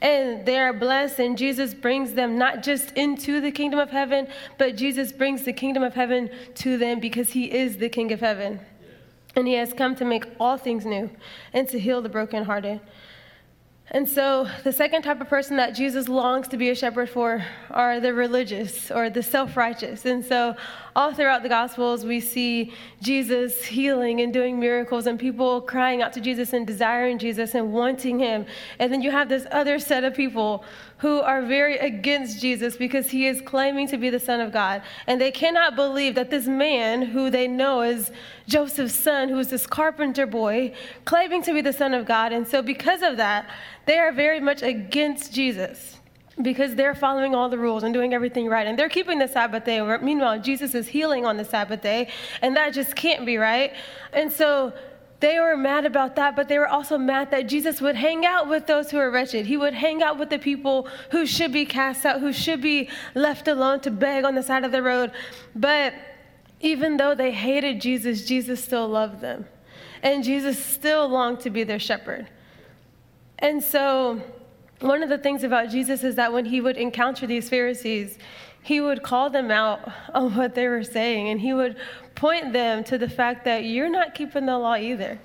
And 0.00 0.44
they 0.44 0.58
are 0.58 0.72
blessed, 0.72 1.18
and 1.18 1.38
Jesus 1.38 1.72
brings 1.72 2.14
them 2.14 2.36
not 2.36 2.62
just 2.62 2.92
into 2.92 3.40
the 3.40 3.50
kingdom 3.50 3.80
of 3.80 3.90
heaven, 3.90 4.28
but 4.58 4.76
Jesus 4.76 5.12
brings 5.12 5.44
the 5.44 5.52
kingdom 5.52 5.82
of 5.82 5.94
heaven 5.94 6.30
to 6.56 6.76
them 6.76 7.00
because 7.00 7.30
He 7.30 7.50
is 7.50 7.78
the 7.78 7.88
King 7.88 8.12
of 8.12 8.20
heaven. 8.20 8.60
And 9.34 9.48
He 9.48 9.54
has 9.54 9.72
come 9.72 9.96
to 9.96 10.04
make 10.04 10.26
all 10.38 10.58
things 10.58 10.84
new 10.84 11.10
and 11.52 11.68
to 11.68 11.78
heal 11.78 12.02
the 12.02 12.08
brokenhearted. 12.08 12.80
And 13.90 14.08
so, 14.08 14.48
the 14.64 14.72
second 14.72 15.02
type 15.02 15.20
of 15.20 15.28
person 15.28 15.58
that 15.58 15.74
Jesus 15.74 16.08
longs 16.08 16.48
to 16.48 16.56
be 16.56 16.70
a 16.70 16.74
shepherd 16.74 17.10
for 17.10 17.44
are 17.70 18.00
the 18.00 18.14
religious 18.14 18.90
or 18.90 19.10
the 19.10 19.22
self 19.22 19.58
righteous. 19.58 20.06
And 20.06 20.24
so, 20.24 20.56
all 20.96 21.12
throughout 21.12 21.42
the 21.42 21.50
Gospels, 21.50 22.02
we 22.06 22.18
see 22.18 22.72
Jesus 23.02 23.62
healing 23.62 24.22
and 24.22 24.32
doing 24.32 24.58
miracles, 24.58 25.06
and 25.06 25.20
people 25.20 25.60
crying 25.60 26.00
out 26.00 26.14
to 26.14 26.20
Jesus 26.22 26.54
and 26.54 26.66
desiring 26.66 27.18
Jesus 27.18 27.54
and 27.54 27.74
wanting 27.74 28.18
him. 28.18 28.46
And 28.78 28.90
then 28.90 29.02
you 29.02 29.10
have 29.10 29.28
this 29.28 29.46
other 29.50 29.78
set 29.78 30.02
of 30.02 30.14
people 30.14 30.64
who 30.98 31.20
are 31.20 31.42
very 31.42 31.76
against 31.78 32.40
Jesus 32.40 32.76
because 32.76 33.10
he 33.10 33.26
is 33.26 33.40
claiming 33.40 33.88
to 33.88 33.96
be 33.96 34.10
the 34.10 34.20
Son 34.20 34.40
of 34.40 34.52
God. 34.52 34.82
And 35.06 35.20
they 35.20 35.30
cannot 35.30 35.76
believe 35.76 36.14
that 36.14 36.30
this 36.30 36.46
man, 36.46 37.02
who 37.02 37.30
they 37.30 37.48
know 37.48 37.82
is 37.82 38.10
Joseph's 38.46 38.94
son, 38.94 39.28
who 39.28 39.38
is 39.38 39.50
this 39.50 39.66
carpenter 39.66 40.26
boy, 40.26 40.74
claiming 41.04 41.42
to 41.42 41.52
be 41.52 41.60
the 41.60 41.72
Son 41.72 41.94
of 41.94 42.06
God. 42.06 42.32
And 42.32 42.46
so, 42.46 42.62
because 42.62 43.02
of 43.02 43.16
that, 43.16 43.50
they 43.86 43.98
are 43.98 44.12
very 44.12 44.40
much 44.40 44.62
against 44.62 45.32
Jesus 45.32 45.98
because 46.42 46.74
they're 46.74 46.94
following 46.94 47.34
all 47.34 47.48
the 47.48 47.58
rules 47.58 47.84
and 47.84 47.94
doing 47.94 48.12
everything 48.12 48.48
right. 48.48 48.66
And 48.66 48.78
they're 48.78 48.88
keeping 48.88 49.18
the 49.18 49.28
Sabbath 49.28 49.64
day. 49.64 49.80
Meanwhile, 49.98 50.40
Jesus 50.40 50.74
is 50.74 50.88
healing 50.88 51.24
on 51.24 51.36
the 51.36 51.44
Sabbath 51.44 51.80
day, 51.80 52.08
and 52.42 52.56
that 52.56 52.72
just 52.74 52.96
can't 52.96 53.24
be 53.24 53.36
right. 53.36 53.72
And 54.12 54.32
so 54.32 54.72
they 55.24 55.40
were 55.40 55.56
mad 55.56 55.86
about 55.86 56.16
that, 56.16 56.36
but 56.36 56.48
they 56.48 56.58
were 56.58 56.68
also 56.68 56.98
mad 56.98 57.30
that 57.30 57.46
Jesus 57.46 57.80
would 57.80 57.96
hang 57.96 58.26
out 58.26 58.46
with 58.46 58.66
those 58.66 58.90
who 58.90 58.98
are 58.98 59.10
wretched. 59.10 59.46
He 59.46 59.56
would 59.56 59.72
hang 59.72 60.02
out 60.02 60.18
with 60.18 60.28
the 60.28 60.38
people 60.38 60.86
who 61.12 61.24
should 61.24 61.50
be 61.50 61.64
cast 61.64 62.04
out, 62.04 62.20
who 62.20 62.30
should 62.30 62.60
be 62.60 62.90
left 63.14 63.48
alone 63.48 63.80
to 63.80 63.90
beg 63.90 64.24
on 64.24 64.34
the 64.34 64.42
side 64.42 64.64
of 64.64 64.72
the 64.72 64.82
road. 64.82 65.12
But 65.56 65.94
even 66.60 66.98
though 66.98 67.14
they 67.14 67.32
hated 67.32 67.80
Jesus, 67.80 68.26
Jesus 68.26 68.62
still 68.62 68.86
loved 68.86 69.22
them. 69.22 69.46
And 70.02 70.22
Jesus 70.22 70.62
still 70.62 71.08
longed 71.08 71.40
to 71.40 71.48
be 71.48 71.64
their 71.64 71.78
shepherd. 71.78 72.28
And 73.38 73.64
so, 73.64 74.20
one 74.80 75.02
of 75.02 75.08
the 75.08 75.16
things 75.16 75.42
about 75.42 75.70
Jesus 75.70 76.04
is 76.04 76.16
that 76.16 76.34
when 76.34 76.44
he 76.44 76.60
would 76.60 76.76
encounter 76.76 77.26
these 77.26 77.48
Pharisees, 77.48 78.18
he 78.64 78.80
would 78.80 79.02
call 79.02 79.28
them 79.28 79.50
out 79.50 79.92
on 80.14 80.34
what 80.34 80.54
they 80.54 80.66
were 80.66 80.82
saying 80.82 81.28
and 81.28 81.40
he 81.40 81.52
would 81.52 81.76
point 82.14 82.52
them 82.52 82.82
to 82.84 82.98
the 82.98 83.08
fact 83.08 83.44
that 83.44 83.64
you're 83.64 83.90
not 83.90 84.14
keeping 84.14 84.46
the 84.46 84.58
law 84.58 84.74
either. 84.74 85.20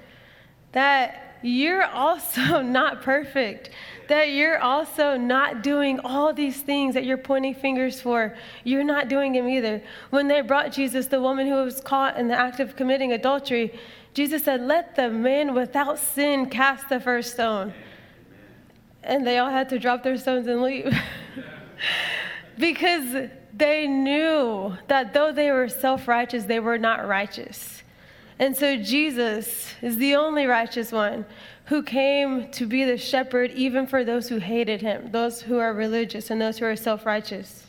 That 0.73 1.37
you're 1.41 1.85
also 1.85 2.61
not 2.79 3.01
perfect, 3.01 3.69
that 4.09 4.31
you're 4.31 4.59
also 4.59 5.15
not 5.15 5.63
doing 5.63 6.01
all 6.01 6.33
these 6.33 6.61
things 6.61 6.93
that 6.95 7.05
you're 7.05 7.17
pointing 7.17 7.55
fingers 7.55 8.01
for. 8.01 8.35
You're 8.65 8.83
not 8.83 9.07
doing 9.07 9.31
them 9.33 9.47
either. 9.47 9.81
When 10.09 10.27
they 10.27 10.41
brought 10.41 10.73
Jesus, 10.73 11.07
the 11.07 11.21
woman 11.21 11.47
who 11.47 11.53
was 11.53 11.79
caught 11.79 12.17
in 12.17 12.27
the 12.27 12.37
act 12.37 12.59
of 12.59 12.75
committing 12.75 13.13
adultery, 13.13 13.73
Jesus 14.13 14.43
said, 14.43 14.61
Let 14.61 14.97
the 14.97 15.09
man 15.09 15.53
without 15.53 15.97
sin 15.97 16.49
cast 16.49 16.89
the 16.89 16.99
first 16.99 17.33
stone. 17.33 17.73
And 19.01 19.25
they 19.25 19.37
all 19.37 19.49
had 19.49 19.69
to 19.69 19.79
drop 19.79 20.03
their 20.03 20.17
stones 20.17 20.47
and 20.47 20.61
leave. 20.61 20.93
because 22.59 23.29
they 23.53 23.87
knew 23.87 24.77
that 24.87 25.13
though 25.13 25.31
they 25.31 25.51
were 25.51 25.69
self 25.69 26.07
righteous, 26.07 26.43
they 26.43 26.59
were 26.59 26.77
not 26.77 27.07
righteous. 27.07 27.83
And 28.37 28.55
so 28.55 28.77
Jesus 28.77 29.73
is 29.81 29.97
the 29.97 30.15
only 30.15 30.45
righteous 30.45 30.91
one 30.91 31.25
who 31.65 31.83
came 31.83 32.49
to 32.51 32.65
be 32.65 32.83
the 32.83 32.97
shepherd 32.97 33.51
even 33.51 33.87
for 33.87 34.03
those 34.03 34.29
who 34.29 34.37
hated 34.37 34.81
him, 34.81 35.11
those 35.11 35.41
who 35.41 35.57
are 35.57 35.73
religious 35.73 36.29
and 36.29 36.41
those 36.41 36.57
who 36.57 36.65
are 36.65 36.75
self 36.75 37.05
righteous. 37.05 37.65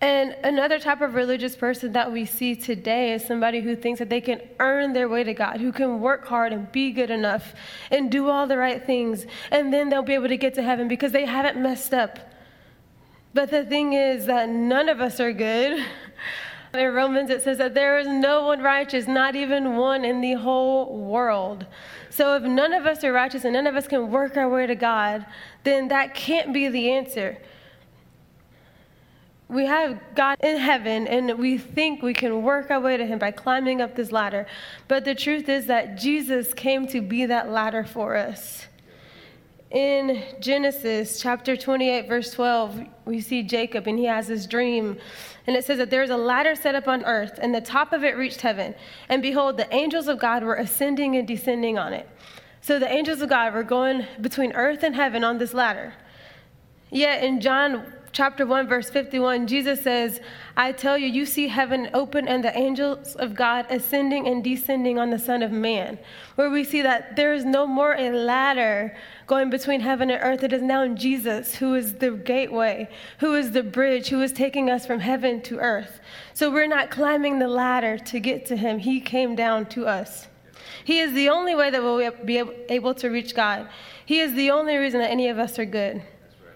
And 0.00 0.36
another 0.42 0.80
type 0.80 1.00
of 1.00 1.14
religious 1.14 1.54
person 1.54 1.92
that 1.92 2.10
we 2.10 2.24
see 2.24 2.56
today 2.56 3.12
is 3.12 3.24
somebody 3.24 3.60
who 3.60 3.76
thinks 3.76 4.00
that 4.00 4.10
they 4.10 4.20
can 4.20 4.40
earn 4.58 4.92
their 4.94 5.08
way 5.08 5.22
to 5.22 5.32
God, 5.32 5.60
who 5.60 5.70
can 5.70 6.00
work 6.00 6.26
hard 6.26 6.52
and 6.52 6.70
be 6.72 6.90
good 6.90 7.10
enough 7.10 7.54
and 7.90 8.10
do 8.10 8.28
all 8.28 8.48
the 8.48 8.58
right 8.58 8.84
things, 8.84 9.26
and 9.52 9.72
then 9.72 9.88
they'll 9.88 10.02
be 10.02 10.14
able 10.14 10.26
to 10.26 10.36
get 10.36 10.54
to 10.54 10.62
heaven 10.62 10.88
because 10.88 11.12
they 11.12 11.24
haven't 11.24 11.56
messed 11.60 11.94
up. 11.94 12.31
But 13.34 13.50
the 13.50 13.64
thing 13.64 13.94
is 13.94 14.26
that 14.26 14.48
none 14.48 14.88
of 14.88 15.00
us 15.00 15.20
are 15.20 15.32
good. 15.32 15.84
In 16.74 16.94
Romans, 16.94 17.28
it 17.28 17.42
says 17.42 17.58
that 17.58 17.74
there 17.74 17.98
is 17.98 18.06
no 18.06 18.46
one 18.46 18.62
righteous, 18.62 19.06
not 19.06 19.36
even 19.36 19.76
one 19.76 20.06
in 20.06 20.22
the 20.22 20.32
whole 20.32 20.96
world. 20.96 21.66
So 22.08 22.34
if 22.36 22.44
none 22.44 22.72
of 22.72 22.86
us 22.86 23.04
are 23.04 23.12
righteous 23.12 23.44
and 23.44 23.52
none 23.52 23.66
of 23.66 23.76
us 23.76 23.86
can 23.86 24.10
work 24.10 24.38
our 24.38 24.48
way 24.48 24.66
to 24.66 24.74
God, 24.74 25.26
then 25.64 25.88
that 25.88 26.14
can't 26.14 26.54
be 26.54 26.68
the 26.68 26.92
answer. 26.92 27.36
We 29.48 29.66
have 29.66 30.00
God 30.14 30.38
in 30.42 30.56
heaven 30.56 31.06
and 31.06 31.38
we 31.38 31.58
think 31.58 32.00
we 32.00 32.14
can 32.14 32.42
work 32.42 32.70
our 32.70 32.80
way 32.80 32.96
to 32.96 33.04
Him 33.04 33.18
by 33.18 33.32
climbing 33.32 33.82
up 33.82 33.94
this 33.94 34.10
ladder. 34.10 34.46
But 34.88 35.04
the 35.04 35.14
truth 35.14 35.50
is 35.50 35.66
that 35.66 35.98
Jesus 35.98 36.54
came 36.54 36.86
to 36.86 37.02
be 37.02 37.26
that 37.26 37.50
ladder 37.50 37.84
for 37.84 38.16
us 38.16 38.66
in 39.72 40.22
Genesis 40.38 41.20
chapter 41.20 41.56
28, 41.56 42.06
verse 42.06 42.30
12, 42.32 42.82
we 43.06 43.20
see 43.20 43.42
Jacob 43.42 43.86
and 43.86 43.98
he 43.98 44.04
has 44.04 44.26
this 44.26 44.46
dream. 44.46 44.98
And 45.46 45.56
it 45.56 45.64
says 45.64 45.78
that 45.78 45.90
there's 45.90 46.10
a 46.10 46.16
ladder 46.16 46.54
set 46.54 46.74
up 46.74 46.86
on 46.86 47.04
earth, 47.04 47.38
and 47.42 47.54
the 47.54 47.60
top 47.60 47.92
of 47.92 48.04
it 48.04 48.16
reached 48.16 48.42
heaven. 48.42 48.74
And 49.08 49.22
behold, 49.22 49.56
the 49.56 49.74
angels 49.74 50.06
of 50.06 50.18
God 50.20 50.44
were 50.44 50.54
ascending 50.54 51.16
and 51.16 51.26
descending 51.26 51.78
on 51.78 51.92
it. 51.92 52.08
So 52.60 52.78
the 52.78 52.88
angels 52.88 53.22
of 53.22 53.28
God 53.28 53.54
were 53.54 53.64
going 53.64 54.06
between 54.20 54.52
earth 54.52 54.84
and 54.84 54.94
heaven 54.94 55.24
on 55.24 55.38
this 55.38 55.52
ladder. 55.52 55.94
Yet 56.90 57.24
in 57.24 57.40
John 57.40 57.92
chapter 58.12 58.46
1, 58.46 58.68
verse 58.68 58.90
51, 58.90 59.46
Jesus 59.46 59.82
says, 59.82 60.20
I 60.56 60.72
tell 60.72 60.98
you, 60.98 61.06
you 61.06 61.24
see 61.24 61.48
heaven 61.48 61.88
open 61.94 62.28
and 62.28 62.44
the 62.44 62.56
angels 62.56 63.16
of 63.16 63.34
God 63.34 63.66
ascending 63.70 64.28
and 64.28 64.44
descending 64.44 64.98
on 64.98 65.10
the 65.10 65.18
Son 65.18 65.42
of 65.42 65.50
Man. 65.50 65.98
Where 66.34 66.50
we 66.50 66.62
see 66.62 66.82
that 66.82 67.16
there 67.16 67.32
is 67.32 67.44
no 67.44 67.66
more 67.66 67.94
a 67.94 68.10
ladder 68.10 68.94
going 69.26 69.48
between 69.48 69.80
heaven 69.80 70.10
and 70.10 70.22
earth. 70.22 70.42
It 70.42 70.52
is 70.52 70.62
now 70.62 70.82
in 70.82 70.96
Jesus 70.96 71.54
who 71.54 71.74
is 71.74 71.94
the 71.94 72.10
gateway, 72.10 72.88
who 73.18 73.34
is 73.34 73.52
the 73.52 73.62
bridge, 73.62 74.08
who 74.08 74.20
is 74.20 74.32
taking 74.32 74.68
us 74.68 74.86
from 74.86 75.00
heaven 75.00 75.40
to 75.42 75.58
earth. 75.58 76.00
So 76.34 76.50
we're 76.50 76.66
not 76.66 76.90
climbing 76.90 77.38
the 77.38 77.48
ladder 77.48 77.96
to 77.96 78.20
get 78.20 78.44
to 78.46 78.56
Him, 78.56 78.78
He 78.78 79.00
came 79.00 79.34
down 79.34 79.66
to 79.66 79.86
us. 79.86 80.28
He 80.84 80.98
is 80.98 81.12
the 81.12 81.28
only 81.28 81.54
way 81.54 81.70
that 81.70 81.82
we'll 81.82 82.10
be 82.24 82.42
able 82.68 82.94
to 82.94 83.08
reach 83.08 83.34
God. 83.34 83.68
He 84.04 84.20
is 84.20 84.34
the 84.34 84.50
only 84.50 84.76
reason 84.76 85.00
that 85.00 85.10
any 85.10 85.28
of 85.28 85.38
us 85.38 85.58
are 85.58 85.64
good 85.64 86.02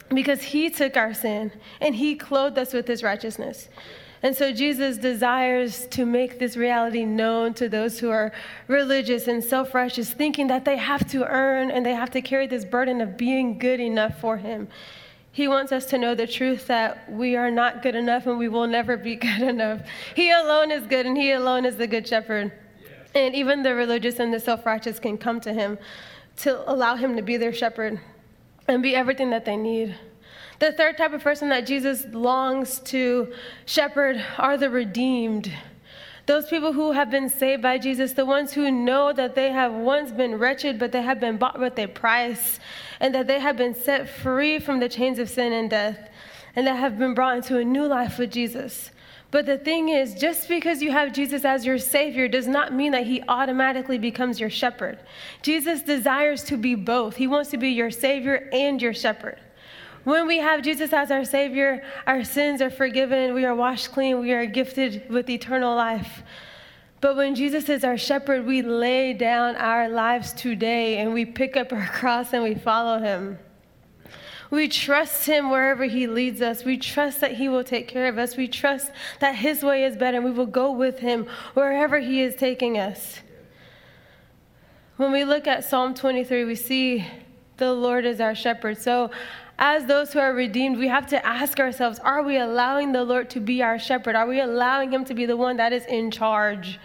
because 0.09 0.43
he 0.43 0.71
took 0.71 0.97
our 0.97 1.15
sin 1.15 1.53
and 1.81 1.95
he 1.95 2.15
clothed 2.15 2.59
us 2.59 2.73
with 2.73 2.87
his 2.87 3.03
righteousness. 3.03 3.69
And 4.23 4.35
so 4.35 4.53
Jesus 4.53 4.97
desires 4.97 5.87
to 5.89 6.07
make 6.07 6.39
this 6.39 6.57
reality 6.57 7.05
known 7.05 7.55
to 7.55 7.69
those 7.69 7.99
who 7.99 8.11
are 8.11 8.33
religious 8.67 9.29
and 9.29 9.45
self 9.45 9.75
righteous, 9.75 10.13
thinking 10.13 10.47
that 10.47 10.65
they 10.65 10.77
have 10.77 11.09
to 11.11 11.25
earn 11.27 11.71
and 11.71 11.85
they 11.85 11.95
have 11.95 12.11
to 12.13 12.23
carry 12.23 12.47
this 12.47 12.65
burden 12.65 13.01
of 13.01 13.17
being 13.17 13.59
good 13.59 13.79
enough 13.79 14.19
for 14.21 14.37
him. 14.37 14.69
He 15.33 15.49
wants 15.49 15.71
us 15.71 15.85
to 15.87 15.99
know 15.99 16.15
the 16.15 16.27
truth 16.27 16.67
that 16.69 17.13
we 17.13 17.37
are 17.37 17.51
not 17.51 17.83
good 17.83 17.95
enough 17.95 18.27
and 18.27 18.39
we 18.39 18.49
will 18.49 18.67
never 18.67 18.97
be 18.97 19.17
good 19.17 19.43
enough. 19.43 19.83
He 20.15 20.31
alone 20.31 20.71
is 20.71 20.87
good 20.87 21.05
and 21.05 21.17
he 21.17 21.33
alone 21.33 21.67
is 21.67 21.77
the 21.77 21.87
good 21.87 22.09
shepherd. 22.09 22.53
And 23.15 23.35
even 23.35 23.63
the 23.63 23.75
religious 23.75 24.19
and 24.19 24.33
the 24.33 24.41
self 24.41 24.65
righteous 24.65 24.99
can 24.99 25.19
come 25.19 25.41
to 25.41 25.53
him 25.53 25.79
to 26.39 26.71
allow 26.71 26.97
him 26.97 27.17
to 27.17 27.23
be 27.23 27.37
their 27.37 27.53
shepherd 27.53 28.01
and 28.69 28.83
be 28.83 28.95
everything 28.95 29.31
that 29.31 29.45
they 29.45 29.57
need. 29.57 29.97
The 30.59 30.73
third 30.73 30.97
type 30.97 31.13
of 31.13 31.23
person 31.23 31.51
that 31.51 31.67
Jesus 31.67 32.07
longs 32.13 32.81
to 32.81 33.33
shepherd 33.67 34.25
are 34.39 34.57
the 34.57 34.71
redeemed. 34.71 35.53
Those 36.25 36.49
people 36.49 36.73
who 36.73 36.93
have 36.93 37.11
been 37.11 37.29
saved 37.29 37.63
by 37.63 37.79
Jesus, 37.79 38.15
the 38.15 38.27
ones 38.27 38.53
who 38.53 38.71
know 38.71 39.13
that 39.13 39.35
they 39.35 39.53
have 39.53 39.73
once 39.73 40.11
been 40.11 40.39
wretched, 40.39 40.79
but 40.79 40.91
they 40.91 41.03
have 41.03 41.21
been 41.21 41.37
bought 41.37 41.61
with 41.61 41.79
a 41.79 41.87
price, 41.87 42.59
and 42.99 43.15
that 43.15 43.27
they 43.27 43.39
have 43.39 43.57
been 43.57 43.75
set 43.75 44.09
free 44.09 44.59
from 44.59 44.81
the 44.81 44.89
chains 44.89 45.19
of 45.19 45.31
sin 45.31 45.53
and 45.53 45.71
death, 45.71 46.11
and 46.57 46.67
that 46.67 46.77
have 46.77 46.99
been 46.99 47.15
brought 47.15 47.37
into 47.37 47.59
a 47.59 47.65
new 47.65 47.87
life 47.87 48.19
with 48.19 48.33
Jesus. 48.33 48.91
But 49.31 49.47
the 49.47 49.59
thing 49.59 49.89
is, 49.89 50.15
just 50.15 50.49
because 50.49 50.81
you 50.81 50.93
have 50.93 51.13
Jesus 51.13 51.45
as 51.45 51.67
your 51.67 51.79
Savior 51.79 52.29
does 52.29 52.47
not 52.47 52.73
mean 52.73 52.93
that 52.93 53.07
He 53.07 53.23
automatically 53.29 53.99
becomes 53.99 54.39
your 54.39 54.51
shepherd. 54.51 54.99
Jesus 55.43 55.83
desires 55.83 56.45
to 56.45 56.57
be 56.57 56.75
both. 56.75 57.17
He 57.17 57.27
wants 57.27 57.51
to 57.51 57.57
be 57.57 57.71
your 57.71 57.91
Savior 57.91 58.49
and 58.53 58.81
your 58.81 58.95
shepherd. 58.95 59.39
When 60.05 60.29
we 60.29 60.39
have 60.39 60.63
Jesus 60.63 60.93
as 60.93 61.11
our 61.11 61.25
Savior, 61.25 61.83
our 62.07 62.23
sins 62.23 62.63
are 62.63 62.71
forgiven, 62.71 63.35
we 63.35 63.45
are 63.45 63.57
washed 63.57 63.91
clean, 63.91 64.21
we 64.21 64.33
are 64.33 64.47
gifted 64.47 65.03
with 65.11 65.29
eternal 65.29 65.75
life. 65.75 66.23
But 67.01 67.17
when 67.17 67.35
Jesus 67.35 67.69
is 67.69 67.83
our 67.83 67.99
shepherd, 67.99 68.47
we 68.47 68.63
lay 68.63 69.13
down 69.13 69.57
our 69.57 69.89
lives 69.89 70.33
today 70.33 70.99
and 70.99 71.13
we 71.13 71.25
pick 71.25 71.57
up 71.57 71.73
our 71.73 71.89
cross 71.89 72.33
and 72.33 72.45
we 72.45 72.55
follow 72.55 73.01
Him. 73.01 73.39
We 74.51 74.69
trust 74.69 75.27
Him 75.27 75.51
wherever 75.51 75.85
He 75.85 76.07
leads 76.07 76.41
us. 76.41 76.65
We 76.65 76.77
trust 76.77 77.21
that 77.21 77.33
He 77.33 77.49
will 77.49 77.65
take 77.65 77.89
care 77.89 78.09
of 78.09 78.19
us. 78.19 78.37
We 78.37 78.49
trust 78.49 78.91
that 79.21 79.37
His 79.37 79.63
way 79.63 79.85
is 79.85 79.97
better 79.97 80.19
and 80.19 80.25
we 80.25 80.31
will 80.31 80.47
go 80.47 80.71
with 80.71 81.01
Him 81.01 81.27
wherever 81.55 81.99
He 81.99 82.21
is 82.21 82.35
taking 82.35 82.79
us. 82.79 83.21
When 84.97 85.13
we 85.13 85.25
look 85.25 85.47
at 85.47 85.65
Psalm 85.65 85.95
23, 85.95 86.45
we 86.45 86.55
see 86.55 87.07
the 87.57 87.73
Lord 87.73 88.05
is 88.05 88.21
our 88.21 88.35
shepherd. 88.35 88.79
So, 88.79 89.11
as 89.59 89.87
those 89.87 90.13
who 90.13 90.19
are 90.19 90.35
redeemed, 90.35 90.77
we 90.77 90.89
have 90.89 91.07
to 91.09 91.27
ask 91.27 91.59
ourselves 91.59 91.99
are 92.01 92.23
we 92.23 92.39
allowing 92.39 92.93
the 92.93 93.05
Lord 93.05 93.31
to 93.31 93.41
be 93.41 93.63
our 93.63 93.79
shepherd? 93.79 94.15
Are 94.15 94.27
we 94.27 94.41
allowing 94.41 94.93
Him 94.93 95.05
to 95.07 95.15
be 95.15 95.27
the 95.27 95.37
one 95.37 95.57
that 95.57 95.73
is 95.73 95.85
in 95.87 96.11
charge? 96.11 96.79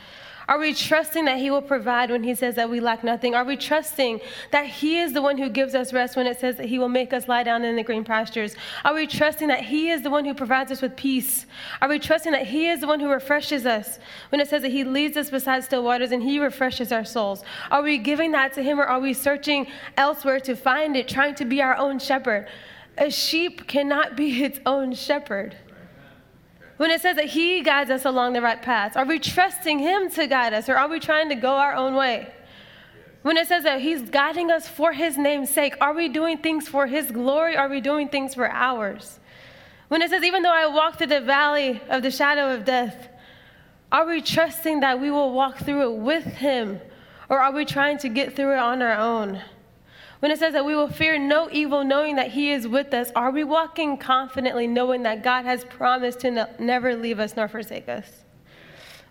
Are 0.48 0.60
we 0.60 0.74
trusting 0.74 1.26
that 1.26 1.38
He 1.38 1.52
will 1.52 1.62
provide 1.62 2.10
when 2.10 2.24
He 2.24 2.36
says 2.36 2.56
that 2.56 2.70
we 2.70 2.80
lack 2.80 3.04
nothing? 3.04 3.36
Are 3.36 3.44
we 3.44 3.58
trusting 3.58 4.22
that 4.52 4.66
He 4.66 5.00
is 5.00 5.14
the 5.14 5.22
one 5.22 5.38
who 5.38 5.50
gives 5.50 5.76
us 5.76 5.94
rest 5.94 6.16
when 6.16 6.28
it 6.28 6.40
says 6.40 6.58
that 6.58 6.68
He 6.68 6.80
will 6.80 6.90
make 6.90 7.14
us 7.14 7.28
lie 7.28 7.44
down 7.44 7.64
in 7.64 7.76
the 7.76 7.84
green 7.84 8.04
pastures? 8.04 8.56
Are 8.84 8.94
we 8.94 9.08
trusting 9.08 9.48
that 9.50 9.66
He 9.66 9.90
is 9.90 10.02
the 10.02 10.10
one 10.10 10.26
who 10.26 10.34
provides 10.34 10.72
us 10.72 10.82
with 10.82 10.96
peace? 10.96 11.46
Are 11.82 11.90
we 11.90 12.00
trusting 12.00 12.32
that 12.32 12.48
He 12.48 12.68
is 12.68 12.82
the 12.82 12.88
one 12.88 13.00
who 13.00 13.10
refreshes 13.10 13.66
us 13.66 14.00
when 14.30 14.42
it 14.42 14.50
says 14.50 14.62
that 14.64 14.72
He 14.72 14.84
leads 14.84 15.18
us 15.18 15.30
beside 15.30 15.64
still 15.64 15.84
waters 15.84 16.12
and 16.12 16.24
He 16.24 16.40
refreshes 16.40 16.92
our 16.92 17.06
souls? 17.06 17.44
Are 17.70 17.82
we 17.82 17.98
giving 17.98 18.32
that 18.32 18.54
to 18.54 18.64
Him 18.64 18.80
or 18.80 18.84
are 18.84 19.00
we 19.00 19.14
searching 19.14 19.68
elsewhere 19.98 20.40
to 20.42 20.56
find 20.56 20.96
it, 20.96 21.08
trying 21.08 21.36
to 21.36 21.46
be 21.46 21.62
our 21.62 21.78
own 21.78 22.00
shepherd? 22.00 22.48
A 22.98 23.10
sheep 23.10 23.68
cannot 23.68 24.16
be 24.18 24.44
its 24.44 24.60
own 24.66 24.94
shepherd. 24.94 25.56
When 26.82 26.90
it 26.90 27.00
says 27.00 27.16
that 27.18 27.26
He 27.26 27.62
guides 27.62 27.92
us 27.92 28.06
along 28.06 28.34
the 28.34 28.42
right 28.42 28.60
path, 28.60 28.98
are 28.98 29.06
we 29.06 29.20
trusting 29.20 29.78
Him 29.78 30.10
to 30.10 30.26
guide 30.26 30.52
us 30.52 30.68
or 30.68 30.76
are 30.76 30.88
we 30.88 31.00
trying 31.00 31.30
to 31.30 31.36
go 31.36 31.52
our 31.52 31.76
own 31.76 31.94
way? 31.94 32.34
When 33.22 33.38
it 33.38 33.48
says 33.48 33.66
that 33.66 33.82
He's 33.82 34.02
guiding 34.10 34.50
us 34.50 34.68
for 34.68 34.92
His 34.92 35.16
name's 35.16 35.52
sake, 35.52 35.76
are 35.80 35.94
we 35.94 36.10
doing 36.10 36.40
things 36.40 36.68
for 36.68 36.88
His 36.88 37.12
glory? 37.12 37.56
Are 37.56 37.70
we 37.70 37.82
doing 37.82 38.10
things 38.10 38.34
for 38.34 38.50
ours? 38.50 39.20
When 39.90 40.02
it 40.02 40.10
says, 40.10 40.24
even 40.24 40.42
though 40.42 40.56
I 40.56 40.66
walk 40.66 40.98
through 40.98 41.14
the 41.14 41.22
valley 41.22 41.80
of 41.88 42.02
the 42.02 42.10
shadow 42.10 42.52
of 42.52 42.66
death, 42.66 43.10
are 43.92 44.08
we 44.08 44.20
trusting 44.20 44.80
that 44.80 45.00
we 45.00 45.12
will 45.12 45.34
walk 45.34 45.60
through 45.60 45.84
it 45.84 45.98
with 46.00 46.24
Him? 46.24 46.82
Or 47.30 47.38
are 47.38 47.54
we 47.54 47.64
trying 47.64 48.00
to 48.00 48.10
get 48.10 48.36
through 48.36 48.54
it 48.54 48.58
on 48.58 48.82
our 48.82 48.98
own? 48.98 49.40
When 50.22 50.30
it 50.30 50.38
says 50.38 50.54
that 50.54 50.66
we 50.66 50.76
will 50.76 50.88
fear 50.88 51.18
no 51.18 51.50
evil, 51.52 51.84
knowing 51.84 52.16
that 52.18 52.30
He 52.30 52.52
is 52.52 52.68
with 52.68 52.94
us, 52.94 53.12
are 53.16 53.32
we 53.32 53.44
walking 53.44 53.98
confidently, 53.98 54.68
knowing 54.68 55.02
that 55.02 55.24
God 55.24 55.46
has 55.46 55.66
promised 55.66 56.20
to 56.20 56.48
never 56.60 56.96
leave 56.96 57.20
us 57.20 57.36
nor 57.36 57.48
forsake 57.48 57.90
us? 57.90 58.24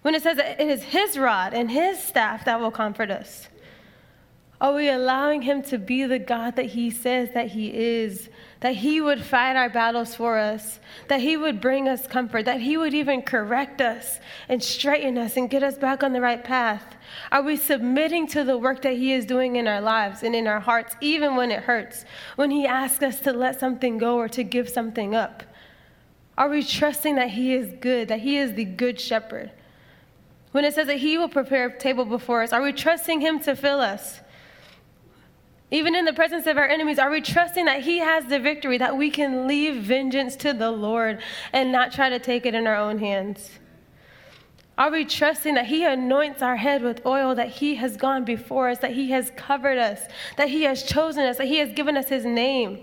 When 0.02 0.14
it 0.14 0.22
says 0.22 0.36
that 0.36 0.60
it 0.60 0.68
is 0.68 0.84
His 0.84 1.18
rod 1.18 1.52
and 1.52 1.68
His 1.68 2.00
staff 2.00 2.44
that 2.44 2.60
will 2.60 2.70
comfort 2.70 3.10
us, 3.10 3.48
Are 4.60 4.72
we 4.72 4.88
allowing 4.88 5.42
Him 5.42 5.62
to 5.64 5.78
be 5.78 6.04
the 6.04 6.20
God 6.20 6.54
that 6.54 6.66
He 6.66 6.90
says 6.92 7.30
that 7.34 7.48
He 7.48 7.74
is? 7.74 8.28
That 8.60 8.76
He 8.76 9.00
would 9.00 9.24
fight 9.24 9.56
our 9.56 9.70
battles 9.70 10.14
for 10.14 10.38
us, 10.38 10.80
that 11.08 11.20
He 11.20 11.36
would 11.36 11.60
bring 11.60 11.88
us 11.88 12.06
comfort, 12.06 12.44
that 12.44 12.60
He 12.60 12.76
would 12.76 12.92
even 12.92 13.22
correct 13.22 13.80
us 13.80 14.20
and 14.48 14.62
straighten 14.62 15.16
us 15.16 15.36
and 15.36 15.48
get 15.48 15.62
us 15.62 15.78
back 15.78 16.02
on 16.02 16.12
the 16.12 16.20
right 16.20 16.44
path? 16.44 16.84
Are 17.32 17.42
we 17.42 17.56
submitting 17.56 18.26
to 18.28 18.44
the 18.44 18.58
work 18.58 18.82
that 18.82 18.96
He 18.96 19.12
is 19.12 19.24
doing 19.24 19.56
in 19.56 19.66
our 19.66 19.80
lives 19.80 20.22
and 20.22 20.34
in 20.34 20.46
our 20.46 20.60
hearts, 20.60 20.94
even 21.00 21.36
when 21.36 21.50
it 21.50 21.62
hurts? 21.62 22.04
When 22.36 22.50
He 22.50 22.66
asks 22.66 23.02
us 23.02 23.20
to 23.20 23.32
let 23.32 23.58
something 23.58 23.96
go 23.96 24.16
or 24.16 24.28
to 24.28 24.44
give 24.44 24.68
something 24.68 25.14
up? 25.14 25.42
Are 26.36 26.48
we 26.48 26.62
trusting 26.62 27.16
that 27.16 27.30
He 27.30 27.54
is 27.54 27.72
good, 27.80 28.08
that 28.08 28.20
He 28.20 28.36
is 28.36 28.54
the 28.54 28.64
good 28.64 29.00
shepherd? 29.00 29.52
When 30.52 30.64
it 30.64 30.74
says 30.74 30.86
that 30.88 30.98
He 30.98 31.16
will 31.16 31.28
prepare 31.28 31.68
a 31.68 31.78
table 31.78 32.04
before 32.04 32.42
us, 32.42 32.52
are 32.52 32.62
we 32.62 32.72
trusting 32.72 33.20
Him 33.20 33.40
to 33.40 33.56
fill 33.56 33.80
us? 33.80 34.20
Even 35.70 35.94
in 35.94 36.04
the 36.04 36.12
presence 36.12 36.46
of 36.46 36.56
our 36.56 36.66
enemies, 36.66 36.98
are 36.98 37.10
we 37.10 37.20
trusting 37.20 37.66
that 37.66 37.82
He 37.82 37.98
has 37.98 38.24
the 38.26 38.40
victory, 38.40 38.78
that 38.78 38.96
we 38.96 39.10
can 39.10 39.46
leave 39.46 39.76
vengeance 39.76 40.34
to 40.36 40.52
the 40.52 40.70
Lord 40.70 41.20
and 41.52 41.70
not 41.70 41.92
try 41.92 42.08
to 42.08 42.18
take 42.18 42.44
it 42.44 42.54
in 42.54 42.66
our 42.66 42.76
own 42.76 42.98
hands? 42.98 43.50
Are 44.76 44.90
we 44.90 45.04
trusting 45.04 45.54
that 45.54 45.66
He 45.66 45.84
anoints 45.84 46.42
our 46.42 46.56
head 46.56 46.82
with 46.82 47.06
oil, 47.06 47.34
that 47.36 47.50
He 47.50 47.76
has 47.76 47.96
gone 47.96 48.24
before 48.24 48.68
us, 48.68 48.78
that 48.78 48.94
He 48.94 49.10
has 49.10 49.30
covered 49.36 49.78
us, 49.78 50.00
that 50.36 50.48
He 50.48 50.62
has 50.62 50.82
chosen 50.82 51.24
us, 51.24 51.36
that 51.36 51.46
He 51.46 51.58
has 51.58 51.70
given 51.72 51.96
us 51.96 52.08
His 52.08 52.24
name? 52.24 52.80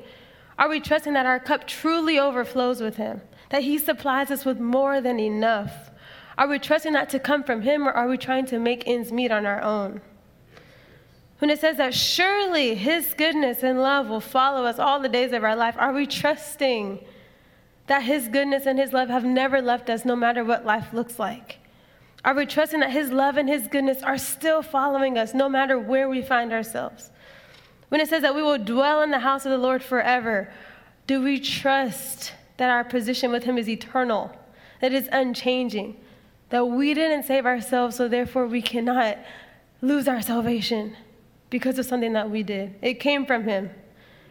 Are 0.57 0.69
we 0.69 0.79
trusting 0.79 1.13
that 1.13 1.25
our 1.25 1.39
cup 1.39 1.67
truly 1.67 2.17
overflows 2.17 2.81
with 2.81 2.95
Him, 2.95 3.21
that 3.49 3.63
He 3.63 3.77
supplies 3.77 4.31
us 4.31 4.45
with 4.45 4.59
more 4.59 5.01
than 5.01 5.19
enough? 5.19 5.89
Are 6.37 6.47
we 6.47 6.59
trusting 6.59 6.93
that 6.93 7.09
to 7.09 7.19
come 7.19 7.43
from 7.43 7.63
Him, 7.63 7.85
or 7.85 7.91
are 7.91 8.07
we 8.07 8.17
trying 8.17 8.45
to 8.45 8.59
make 8.59 8.87
ends 8.87 9.11
meet 9.11 9.31
on 9.31 9.45
our 9.45 9.61
own? 9.61 9.99
When 11.39 11.51
it 11.51 11.59
says 11.59 11.77
that 11.77 11.93
surely 11.93 12.75
His 12.75 13.13
goodness 13.15 13.61
and 13.61 13.79
love 13.79 14.09
will 14.09 14.19
follow 14.19 14.65
us 14.65 14.79
all 14.79 14.99
the 14.99 15.09
days 15.09 15.33
of 15.33 15.43
our 15.43 15.55
life, 15.55 15.75
are 15.77 15.93
we 15.93 16.07
trusting 16.07 16.99
that 17.85 18.03
His 18.03 18.27
goodness 18.27 18.65
and 18.65 18.79
His 18.79 18.91
love 18.91 19.09
have 19.09 19.23
never 19.23 19.61
left 19.61 19.89
us 19.89 20.03
no 20.03 20.15
matter 20.15 20.43
what 20.43 20.65
life 20.65 20.93
looks 20.93 21.19
like? 21.19 21.59
Are 22.25 22.33
we 22.33 22.45
trusting 22.45 22.79
that 22.79 22.91
His 22.91 23.11
love 23.11 23.37
and 23.37 23.47
His 23.47 23.67
goodness 23.67 24.01
are 24.01 24.17
still 24.17 24.61
following 24.61 25.17
us 25.17 25.33
no 25.33 25.47
matter 25.47 25.77
where 25.77 26.09
we 26.09 26.21
find 26.23 26.51
ourselves? 26.51 27.11
When 27.89 28.01
it 28.01 28.09
says 28.09 28.23
that 28.23 28.35
we 28.35 28.41
will 28.41 28.57
dwell 28.57 29.01
in 29.03 29.11
the 29.11 29.19
house 29.19 29.45
of 29.45 29.51
the 29.51 29.57
Lord 29.57 29.83
forever, 29.83 30.51
do 31.05 31.21
we 31.21 31.39
trust 31.39 32.33
that 32.57 32.69
our 32.69 32.83
position 32.83 33.31
with 33.31 33.43
Him 33.43 33.57
is 33.57 33.69
eternal, 33.69 34.35
that 34.81 34.91
is 34.91 35.07
unchanging, 35.11 35.95
that 36.49 36.65
we 36.65 36.93
didn't 36.95 37.23
save 37.23 37.45
ourselves, 37.45 37.95
so 37.95 38.07
therefore 38.07 38.47
we 38.47 38.61
cannot 38.61 39.19
lose 39.81 40.07
our 40.07 40.21
salvation? 40.21 40.97
Because 41.49 41.79
of 41.79 41.85
something 41.85 42.13
that 42.13 42.29
we 42.29 42.43
did. 42.43 42.75
It 42.81 42.95
came 42.95 43.25
from 43.25 43.43
Him, 43.43 43.69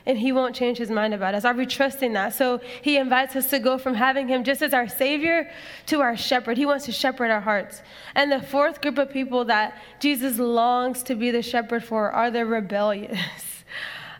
and 0.04 0.18
He 0.18 0.32
won't 0.32 0.54
change 0.54 0.78
His 0.78 0.90
mind 0.90 1.14
about 1.14 1.34
us. 1.34 1.44
Are 1.44 1.54
we 1.54 1.66
trusting 1.66 2.12
that? 2.12 2.34
So 2.34 2.60
He 2.82 2.96
invites 2.96 3.34
us 3.36 3.50
to 3.50 3.58
go 3.58 3.78
from 3.78 3.94
having 3.94 4.28
Him 4.28 4.44
just 4.44 4.62
as 4.62 4.74
our 4.74 4.88
Savior 4.88 5.50
to 5.86 6.00
our 6.00 6.16
shepherd. 6.16 6.56
He 6.56 6.66
wants 6.66 6.84
to 6.86 6.92
shepherd 6.92 7.30
our 7.30 7.40
hearts. 7.40 7.82
And 8.14 8.30
the 8.30 8.42
fourth 8.42 8.80
group 8.80 8.98
of 8.98 9.10
people 9.10 9.44
that 9.46 9.80
Jesus 10.00 10.38
longs 10.38 11.02
to 11.04 11.14
be 11.14 11.30
the 11.30 11.42
shepherd 11.42 11.84
for 11.84 12.10
are 12.10 12.30
the 12.30 12.44
rebellious. 12.44 13.20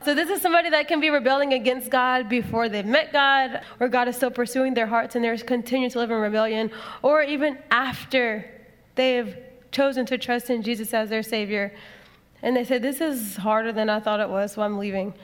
So, 0.04 0.14
this 0.14 0.30
is 0.30 0.40
somebody 0.40 0.70
that 0.70 0.86
can 0.86 1.00
be 1.00 1.10
rebelling 1.10 1.52
against 1.52 1.90
God 1.90 2.28
before 2.28 2.68
they've 2.68 2.86
met 2.86 3.12
God, 3.12 3.62
or 3.80 3.88
God 3.88 4.06
is 4.06 4.14
still 4.14 4.30
pursuing 4.30 4.72
their 4.72 4.86
hearts 4.86 5.16
and 5.16 5.24
they're 5.24 5.36
continuing 5.36 5.90
to 5.90 5.98
live 5.98 6.12
in 6.12 6.18
rebellion, 6.18 6.70
or 7.02 7.22
even 7.22 7.58
after 7.72 8.48
they've 8.94 9.36
chosen 9.72 10.06
to 10.06 10.16
trust 10.16 10.48
in 10.48 10.62
Jesus 10.62 10.94
as 10.94 11.10
their 11.10 11.24
Savior. 11.24 11.72
And 12.42 12.56
they 12.56 12.64
said, 12.64 12.82
This 12.82 13.00
is 13.00 13.36
harder 13.36 13.72
than 13.72 13.88
I 13.88 14.00
thought 14.00 14.20
it 14.20 14.28
was, 14.28 14.52
so 14.52 14.62
I'm 14.62 14.78
leaving. 14.78 15.14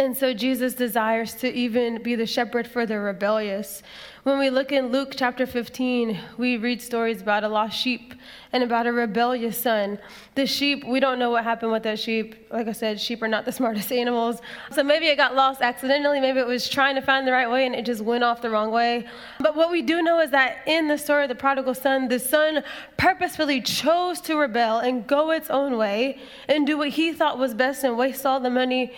And 0.00 0.16
so 0.16 0.32
Jesus 0.32 0.72
desires 0.72 1.34
to 1.34 1.52
even 1.52 2.02
be 2.02 2.14
the 2.14 2.24
shepherd 2.24 2.66
for 2.66 2.86
the 2.86 2.98
rebellious. 2.98 3.82
When 4.22 4.38
we 4.38 4.48
look 4.48 4.72
in 4.72 4.86
Luke 4.86 5.12
chapter 5.14 5.44
15, 5.46 6.18
we 6.38 6.56
read 6.56 6.80
stories 6.80 7.20
about 7.20 7.44
a 7.44 7.48
lost 7.48 7.78
sheep 7.78 8.14
and 8.50 8.62
about 8.62 8.86
a 8.86 8.92
rebellious 8.92 9.60
son. 9.60 9.98
The 10.36 10.46
sheep, 10.46 10.84
we 10.86 11.00
don't 11.00 11.18
know 11.18 11.28
what 11.28 11.44
happened 11.44 11.72
with 11.72 11.82
that 11.82 11.98
sheep. 11.98 12.46
Like 12.50 12.66
I 12.66 12.72
said, 12.72 12.98
sheep 12.98 13.22
are 13.22 13.28
not 13.28 13.44
the 13.44 13.52
smartest 13.60 13.92
animals. 13.92 14.40
So 14.72 14.82
maybe 14.82 15.08
it 15.08 15.16
got 15.16 15.34
lost 15.34 15.60
accidentally. 15.60 16.18
Maybe 16.18 16.38
it 16.38 16.46
was 16.46 16.66
trying 16.66 16.94
to 16.94 17.02
find 17.02 17.28
the 17.28 17.32
right 17.32 17.50
way 17.50 17.66
and 17.66 17.74
it 17.74 17.84
just 17.84 18.00
went 18.00 18.24
off 18.24 18.40
the 18.40 18.48
wrong 18.48 18.70
way. 18.70 19.06
But 19.38 19.54
what 19.54 19.70
we 19.70 19.82
do 19.82 20.00
know 20.00 20.18
is 20.20 20.30
that 20.30 20.62
in 20.66 20.88
the 20.88 20.96
story 20.96 21.24
of 21.24 21.28
the 21.28 21.34
prodigal 21.34 21.74
son, 21.74 22.08
the 22.08 22.18
son 22.18 22.64
purposefully 22.96 23.60
chose 23.60 24.22
to 24.22 24.36
rebel 24.36 24.78
and 24.78 25.06
go 25.06 25.30
its 25.30 25.50
own 25.50 25.76
way 25.76 26.18
and 26.48 26.66
do 26.66 26.78
what 26.78 26.88
he 26.88 27.12
thought 27.12 27.38
was 27.38 27.52
best 27.52 27.84
and 27.84 27.98
waste 27.98 28.24
all 28.24 28.40
the 28.40 28.48
money 28.48 28.94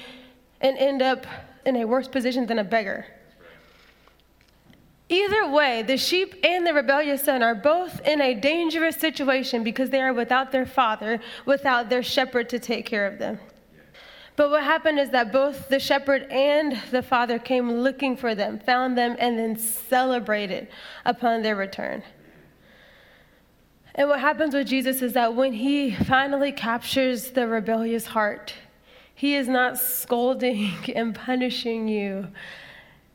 and 0.63 0.79
end 0.79 1.03
up 1.03 1.27
in 1.67 1.77
a 1.77 1.85
worse 1.85 2.09
position 2.09 2.47
than 2.47 2.59
a 2.59 2.65
beggar. 2.65 3.07
Either 5.09 5.51
way, 5.51 5.83
the 5.83 5.99
sheep 5.99 6.35
and 6.43 6.67
the 6.67 6.73
rebellious 6.73 7.23
son 7.23 7.43
are 7.43 7.55
both 7.55 8.01
in 8.07 8.21
a 8.23 8.35
dangerous 8.35 8.97
situation 8.97 9.63
because 9.63 9.91
they 9.91 10.01
are 10.01 10.15
without 10.15 10.53
their 10.53 10.65
father, 10.65 11.21
without 11.45 11.91
their 11.91 12.03
shepherd 12.03 12.49
to 12.49 12.59
take 12.59 12.87
care 12.87 13.07
of 13.07 13.19
them. 13.19 13.39
But 14.37 14.51
what 14.51 14.65
happened 14.65 14.99
is 14.99 15.11
that 15.11 15.31
both 15.31 15.69
the 15.69 15.79
shepherd 15.79 16.23
and 16.31 16.81
the 16.91 17.03
father 17.03 17.39
came 17.39 17.71
looking 17.71 18.17
for 18.17 18.35
them, 18.35 18.59
found 18.59 18.97
them, 18.97 19.15
and 19.19 19.39
then 19.39 19.57
celebrated 19.59 20.69
upon 21.05 21.43
their 21.43 21.57
return. 21.57 22.03
And 23.95 24.09
what 24.09 24.21
happens 24.21 24.55
with 24.55 24.67
Jesus 24.67 25.03
is 25.03 25.13
that 25.13 25.35
when 25.35 25.53
he 25.53 25.95
finally 25.95 26.51
captures 26.51 27.33
the 27.33 27.47
rebellious 27.47 28.07
heart, 28.07 28.55
he 29.23 29.37
is 29.37 29.47
not 29.47 29.79
scolding 29.79 30.73
and 30.97 31.15
punishing 31.15 31.87
you 31.87 32.27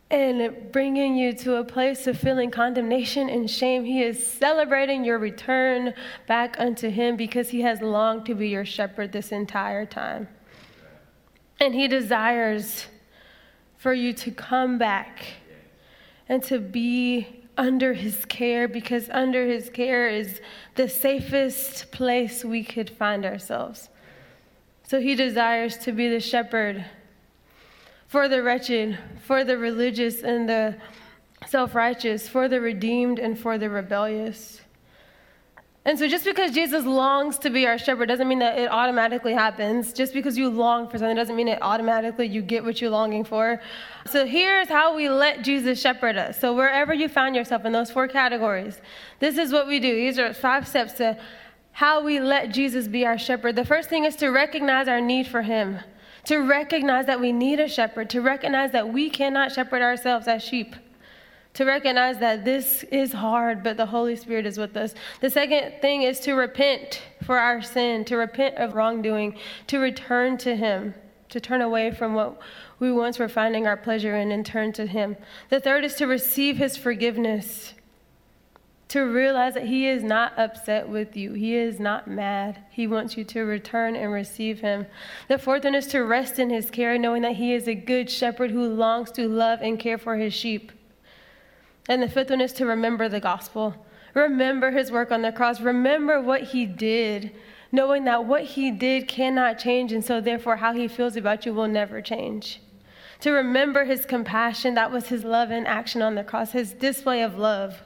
and 0.10 0.72
bringing 0.72 1.18
you 1.18 1.34
to 1.34 1.56
a 1.56 1.66
place 1.66 2.08
of 2.08 2.18
feeling 2.18 2.50
condemnation 2.50 3.28
and 3.28 3.52
shame. 3.52 3.84
He 3.84 4.02
is 4.02 4.26
celebrating 4.26 5.04
your 5.04 5.20
return 5.20 5.94
back 6.26 6.56
unto 6.60 6.90
Him 6.90 7.18
because 7.18 7.50
He 7.50 7.60
has 7.64 7.82
longed 7.82 8.26
to 8.28 8.36
be 8.36 8.48
your 8.48 8.64
shepherd 8.64 9.12
this 9.12 9.34
entire 9.34 9.86
time. 9.86 10.30
And 11.60 11.76
He 11.76 11.90
desires 11.90 12.88
for 13.76 13.92
you 13.92 14.14
to 14.14 14.32
come 14.32 14.78
back 14.78 15.26
and 16.30 16.42
to 16.44 16.60
be 16.60 17.44
under 17.58 17.96
His 17.96 18.24
care 18.24 18.70
because 18.70 19.10
under 19.10 19.46
His 19.46 19.70
care 19.70 20.08
is 20.08 20.40
the 20.76 20.88
safest 20.88 21.92
place 21.92 22.46
we 22.46 22.64
could 22.64 22.90
find 22.90 23.26
ourselves. 23.26 23.90
So 24.88 25.02
he 25.02 25.16
desires 25.16 25.76
to 25.80 25.92
be 25.92 26.08
the 26.08 26.22
shepherd 26.22 26.86
for 28.08 28.30
the 28.30 28.42
wretched, 28.42 28.98
for 29.22 29.44
the 29.44 29.58
religious 29.58 30.24
and 30.24 30.48
the 30.48 30.78
self 31.46 31.76
righteous, 31.76 32.30
for 32.30 32.48
the 32.48 32.62
redeemed 32.62 33.20
and 33.20 33.38
for 33.38 33.58
the 33.58 33.70
rebellious. 33.70 34.62
And 35.84 36.00
so, 36.00 36.08
just 36.08 36.24
because 36.24 36.52
Jesus 36.52 36.86
longs 36.86 37.38
to 37.40 37.50
be 37.50 37.68
our 37.68 37.78
shepherd 37.78 38.08
doesn't 38.08 38.30
mean 38.30 38.40
that 38.40 38.58
it 38.58 38.72
automatically 38.72 39.34
happens. 39.34 39.92
Just 39.92 40.14
because 40.14 40.38
you 40.38 40.50
long 40.50 40.88
for 40.88 40.98
something 40.98 41.18
doesn't 41.18 41.36
mean 41.36 41.50
it 41.50 41.60
automatically 41.62 42.26
you 42.26 42.42
get 42.42 42.64
what 42.64 42.80
you're 42.80 42.90
longing 42.90 43.26
for. 43.26 43.62
So, 44.06 44.26
here's 44.26 44.70
how 44.70 44.96
we 44.96 45.10
let 45.10 45.44
Jesus 45.44 45.82
shepherd 45.82 46.18
us. 46.18 46.40
So, 46.40 46.56
wherever 46.56 46.94
you 46.94 47.10
find 47.10 47.36
yourself 47.36 47.66
in 47.66 47.74
those 47.74 47.92
four 47.92 48.08
categories, 48.08 48.80
this 49.20 49.38
is 49.38 49.52
what 49.52 49.68
we 49.68 49.82
do. 49.82 49.94
These 49.94 50.18
are 50.18 50.34
five 50.34 50.66
steps 50.66 50.94
to 50.94 51.18
how 51.78 52.02
we 52.02 52.20
let 52.20 52.52
Jesus 52.52 52.88
be 52.88 53.06
our 53.06 53.20
shepherd. 53.20 53.56
The 53.56 53.64
first 53.64 53.88
thing 53.88 54.06
is 54.06 54.16
to 54.16 54.30
recognize 54.30 54.88
our 54.88 55.00
need 55.00 55.28
for 55.28 55.44
him, 55.44 55.78
to 56.24 56.40
recognize 56.40 57.06
that 57.06 57.20
we 57.20 57.32
need 57.32 57.60
a 57.60 57.68
shepherd, 57.68 58.10
to 58.10 58.22
recognize 58.22 58.72
that 58.72 58.92
we 58.92 59.12
cannot 59.12 59.52
shepherd 59.52 59.84
ourselves 59.84 60.28
as 60.28 60.42
sheep. 60.42 60.76
To 61.54 61.66
recognize 61.66 62.18
that 62.18 62.44
this 62.44 62.82
is 62.86 63.14
hard, 63.14 63.62
but 63.62 63.78
the 63.78 63.86
Holy 63.86 64.16
Spirit 64.16 64.48
is 64.48 64.58
with 64.58 64.76
us. 64.76 64.96
The 65.22 65.30
second 65.30 65.80
thing 65.80 66.02
is 66.02 66.20
to 66.22 66.34
repent 66.34 67.04
for 67.24 67.38
our 67.38 67.62
sin, 67.62 68.06
to 68.06 68.18
repent 68.18 68.56
of 68.56 68.74
wrongdoing, 68.74 69.38
to 69.68 69.78
return 69.78 70.40
to 70.40 70.56
Him, 70.56 70.96
to 71.30 71.40
turn 71.40 71.62
away 71.62 71.92
from 71.92 72.16
what 72.16 72.42
we 72.80 72.92
once 72.92 73.20
were 73.20 73.30
finding 73.30 73.68
our 73.68 73.78
pleasure 73.78 74.18
in 74.18 74.32
and 74.32 74.44
turn 74.44 74.74
to 74.74 74.88
Him. 74.88 75.16
The 75.52 75.60
third 75.60 75.86
is 75.86 75.94
to 75.98 76.08
receive 76.08 76.58
His 76.58 76.76
forgiveness, 76.76 77.76
to 78.90 79.02
realize 79.02 79.54
that 79.56 79.68
He 79.68 79.88
is 79.88 80.02
not 80.02 80.38
upset 80.38 80.88
with 80.88 81.18
you. 81.18 81.34
He 81.34 81.56
is 81.56 81.80
not 81.80 82.08
mad. 82.08 82.64
He 82.70 82.88
wants 82.88 83.18
you 83.18 83.26
to 83.26 83.42
return 83.42 83.96
and 83.96 84.12
receive 84.12 84.62
Him. 84.62 84.86
The 85.28 85.38
fourth 85.38 85.66
one 85.66 85.76
is 85.76 85.88
to 85.88 86.00
rest 86.04 86.40
in 86.40 86.50
His 86.50 86.70
care, 86.70 86.98
knowing 86.98 87.24
that 87.24 87.36
He 87.36 87.54
is 87.54 87.68
a 87.68 87.76
good 87.76 88.10
shepherd 88.10 88.52
who 88.52 88.66
longs 88.68 89.12
to 89.12 89.28
love 89.28 89.60
and 89.62 89.78
care 89.78 89.98
for 89.98 90.16
His 90.16 90.34
sheep. 90.34 90.72
And 91.90 92.02
the 92.02 92.08
fifth 92.08 92.30
one 92.30 92.42
is 92.42 92.54
to 92.54 92.66
remember 92.66 93.10
the 93.10 93.20
gospel. 93.20 93.86
Remember 94.14 94.72
His 94.72 94.92
work 94.92 95.12
on 95.12 95.22
the 95.22 95.34
cross. 95.34 95.60
Remember 95.60 96.22
what 96.22 96.44
He 96.44 96.66
did, 96.66 97.32
knowing 97.74 98.06
that 98.06 98.26
what 98.26 98.44
He 98.44 98.72
did 98.72 99.10
cannot 99.10 99.60
change, 99.60 99.92
and 99.92 100.04
so 100.04 100.22
therefore 100.22 100.58
how 100.58 100.74
He 100.74 100.88
feels 100.88 101.18
about 101.18 101.46
you 101.46 101.54
will 101.54 101.68
never 101.68 102.02
change. 102.02 102.62
To 103.20 103.32
remember 103.32 103.84
His 103.84 104.06
compassion, 104.06 104.76
that 104.76 104.94
was 104.94 105.08
His 105.08 105.26
love 105.26 105.52
in 105.52 105.66
action 105.66 106.02
on 106.02 106.16
the 106.16 106.24
cross, 106.24 106.54
His 106.54 106.72
display 106.72 107.22
of 107.22 107.38
love 107.38 107.84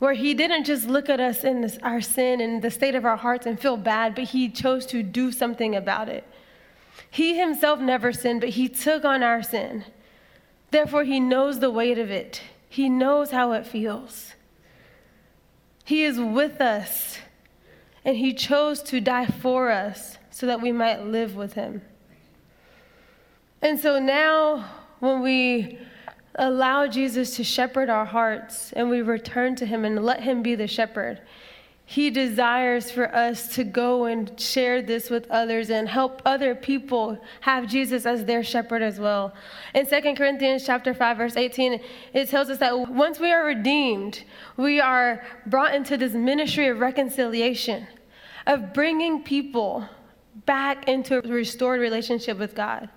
where 0.00 0.14
he 0.14 0.32
didn't 0.32 0.64
just 0.64 0.88
look 0.88 1.10
at 1.10 1.20
us 1.20 1.44
in 1.44 1.60
this, 1.60 1.78
our 1.82 2.00
sin 2.00 2.40
and 2.40 2.62
the 2.62 2.70
state 2.70 2.94
of 2.94 3.04
our 3.04 3.18
hearts 3.18 3.46
and 3.46 3.60
feel 3.60 3.76
bad, 3.76 4.14
but 4.14 4.24
he 4.24 4.48
chose 4.48 4.86
to 4.86 5.02
do 5.02 5.30
something 5.30 5.76
about 5.76 6.08
it. 6.08 6.24
He 7.10 7.38
himself 7.38 7.80
never 7.80 8.10
sinned, 8.10 8.40
but 8.40 8.50
he 8.50 8.66
took 8.66 9.04
on 9.04 9.22
our 9.22 9.42
sin. 9.42 9.84
Therefore, 10.70 11.04
he 11.04 11.20
knows 11.20 11.60
the 11.60 11.70
weight 11.70 11.98
of 11.98 12.10
it, 12.10 12.42
he 12.68 12.88
knows 12.88 13.30
how 13.30 13.52
it 13.52 13.66
feels. 13.66 14.32
He 15.84 16.04
is 16.04 16.18
with 16.18 16.60
us, 16.60 17.18
and 18.04 18.16
he 18.16 18.32
chose 18.32 18.82
to 18.84 19.00
die 19.00 19.26
for 19.26 19.70
us 19.70 20.16
so 20.30 20.46
that 20.46 20.62
we 20.62 20.72
might 20.72 21.04
live 21.04 21.36
with 21.36 21.54
him. 21.54 21.82
And 23.60 23.78
so 23.78 23.98
now, 23.98 24.64
when 25.00 25.20
we 25.20 25.78
allow 26.34 26.86
Jesus 26.86 27.36
to 27.36 27.44
shepherd 27.44 27.90
our 27.90 28.04
hearts 28.04 28.72
and 28.72 28.88
we 28.88 29.02
return 29.02 29.56
to 29.56 29.66
him 29.66 29.84
and 29.84 30.04
let 30.04 30.22
him 30.22 30.42
be 30.42 30.54
the 30.54 30.66
shepherd, 30.66 31.20
he 31.90 32.08
desires 32.08 32.88
for 32.88 33.12
us 33.12 33.52
to 33.56 33.64
go 33.64 34.04
and 34.04 34.38
share 34.38 34.80
this 34.80 35.10
with 35.10 35.28
others 35.28 35.70
and 35.70 35.88
help 35.88 36.22
other 36.24 36.54
people 36.54 37.18
have 37.40 37.66
Jesus 37.66 38.06
as 38.06 38.24
their 38.24 38.44
shepherd 38.44 38.80
as 38.80 39.00
well. 39.00 39.34
In 39.74 39.86
2 39.86 40.14
Corinthians 40.14 40.64
chapter 40.64 40.94
5 40.94 41.16
verse 41.16 41.36
18, 41.36 41.80
it 42.12 42.28
tells 42.28 42.48
us 42.48 42.58
that 42.58 42.88
once 42.90 43.18
we 43.18 43.32
are 43.32 43.44
redeemed, 43.44 44.22
we 44.56 44.80
are 44.80 45.24
brought 45.46 45.74
into 45.74 45.96
this 45.96 46.12
ministry 46.12 46.68
of 46.68 46.78
reconciliation, 46.78 47.88
of 48.46 48.72
bringing 48.72 49.24
people 49.24 49.84
back 50.46 50.88
into 50.88 51.18
a 51.18 51.28
restored 51.28 51.80
relationship 51.80 52.38
with 52.38 52.54
God. 52.54 52.88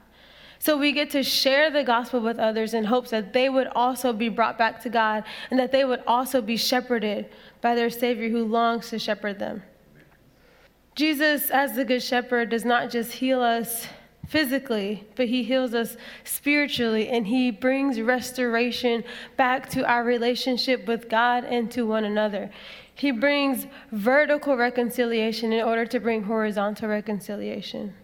So 0.63 0.77
we 0.77 0.93
get 0.93 1.09
to 1.09 1.23
share 1.23 1.69
the 1.69 1.83
gospel 1.83 2.21
with 2.21 2.39
others 2.39 2.73
in 2.73 2.85
hopes 2.85 3.09
that 3.09 3.33
they 3.33 3.49
would 3.49 3.67
also 3.75 4.13
be 4.13 4.29
brought 4.29 4.57
back 4.57 4.79
to 4.83 4.89
God 4.89 5.25
and 5.51 5.59
that 5.59 5.73
they 5.73 5.83
would 5.83 6.01
also 6.07 6.41
be 6.41 6.55
shepherded 6.55 7.29
by 7.59 7.75
their 7.75 7.89
Savior 7.89 8.29
who 8.29 8.45
longs 8.45 8.89
to 8.89 8.97
shepherd 8.97 9.39
them. 9.39 9.61
Jesus, 10.95 11.49
as 11.49 11.75
the 11.75 11.83
Good 11.83 12.01
Shepherd, 12.01 12.47
does 12.47 12.63
not 12.63 12.89
just 12.89 13.11
heal 13.11 13.41
us 13.41 13.87
physically, 14.25 15.05
but 15.17 15.27
he 15.27 15.43
heals 15.43 15.73
us 15.73 15.97
spiritually 16.23 17.09
and 17.09 17.27
he 17.27 17.51
brings 17.51 17.99
restoration 17.99 19.03
back 19.35 19.67
to 19.71 19.85
our 19.85 20.05
relationship 20.05 20.87
with 20.87 21.09
God 21.09 21.43
and 21.43 21.69
to 21.71 21.85
one 21.85 22.05
another. 22.05 22.49
He 22.95 23.11
brings 23.11 23.67
vertical 23.91 24.55
reconciliation 24.55 25.51
in 25.51 25.61
order 25.61 25.85
to 25.87 25.99
bring 25.99 26.23
horizontal 26.23 26.87
reconciliation. 26.87 27.95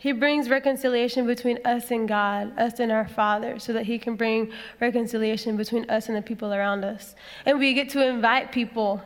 He 0.00 0.12
brings 0.12 0.48
reconciliation 0.48 1.26
between 1.26 1.58
us 1.64 1.90
and 1.90 2.06
God, 2.06 2.56
us 2.56 2.78
and 2.78 2.92
our 2.92 3.08
Father, 3.08 3.58
so 3.58 3.72
that 3.72 3.86
He 3.86 3.98
can 3.98 4.14
bring 4.14 4.52
reconciliation 4.80 5.56
between 5.56 5.90
us 5.90 6.06
and 6.06 6.16
the 6.16 6.22
people 6.22 6.54
around 6.54 6.84
us. 6.84 7.16
And 7.44 7.58
we 7.58 7.74
get 7.74 7.88
to 7.90 8.06
invite 8.06 8.52
people 8.52 9.02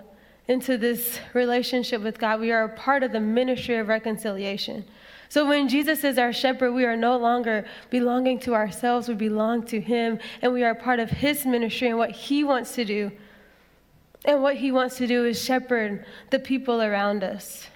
into 0.48 0.76
this 0.76 1.18
relationship 1.32 2.02
with 2.02 2.18
God. 2.18 2.40
We 2.40 2.52
are 2.52 2.64
a 2.64 2.76
part 2.76 3.02
of 3.02 3.12
the 3.12 3.20
ministry 3.20 3.78
of 3.78 3.88
reconciliation. 3.88 4.84
So 5.30 5.48
when 5.48 5.66
Jesus 5.66 6.04
is 6.04 6.18
our 6.18 6.30
shepherd, 6.30 6.72
we 6.72 6.84
are 6.84 6.94
no 6.94 7.16
longer 7.16 7.64
belonging 7.88 8.38
to 8.40 8.54
ourselves, 8.54 9.08
we 9.08 9.14
belong 9.14 9.62
to 9.68 9.80
Him, 9.80 10.18
and 10.42 10.52
we 10.52 10.62
are 10.62 10.74
part 10.74 11.00
of 11.00 11.08
His 11.08 11.46
ministry 11.46 11.88
and 11.88 11.96
what 11.96 12.10
He 12.10 12.44
wants 12.44 12.74
to 12.74 12.84
do. 12.84 13.10
And 14.26 14.42
what 14.42 14.56
He 14.56 14.70
wants 14.70 14.98
to 14.98 15.06
do 15.06 15.24
is 15.24 15.42
shepherd 15.42 16.04
the 16.28 16.38
people 16.38 16.82
around 16.82 17.24
us. 17.24 17.68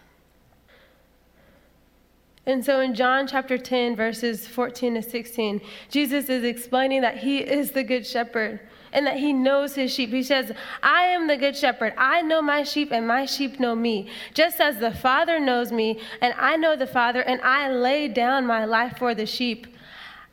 And 2.47 2.65
so 2.65 2.81
in 2.81 2.95
John 2.95 3.27
chapter 3.27 3.59
10, 3.59 3.97
verses 3.97 4.47
14 4.47 4.95
to 4.95 5.03
16, 5.03 5.61
Jesus 5.91 6.29
is 6.29 6.45
explaining 6.45 7.03
that 7.03 7.19
he 7.19 7.39
is 7.39 7.73
the 7.73 7.83
good 7.83 8.07
shepherd 8.07 8.61
and 8.93 9.05
that 9.05 9.17
he 9.17 9.33
knows 9.33 9.75
his 9.75 9.93
sheep. 9.93 10.11
He 10.11 10.23
says, 10.23 10.53
I 10.81 11.03
am 11.07 11.27
the 11.27 11.37
good 11.37 11.57
shepherd. 11.57 11.93
I 11.99 12.23
know 12.23 12.41
my 12.41 12.63
sheep, 12.63 12.93
and 12.93 13.07
my 13.07 13.27
sheep 13.27 13.59
know 13.59 13.75
me. 13.75 14.09
Just 14.33 14.61
as 14.61 14.79
the 14.79 14.93
Father 14.93 15.41
knows 15.41 15.73
me, 15.73 16.01
and 16.21 16.33
I 16.39 16.57
know 16.57 16.77
the 16.77 16.87
Father, 16.87 17.21
and 17.21 17.41
I 17.43 17.71
lay 17.71 18.07
down 18.07 18.47
my 18.47 18.65
life 18.65 18.97
for 18.97 19.15
the 19.15 19.27
sheep. 19.27 19.67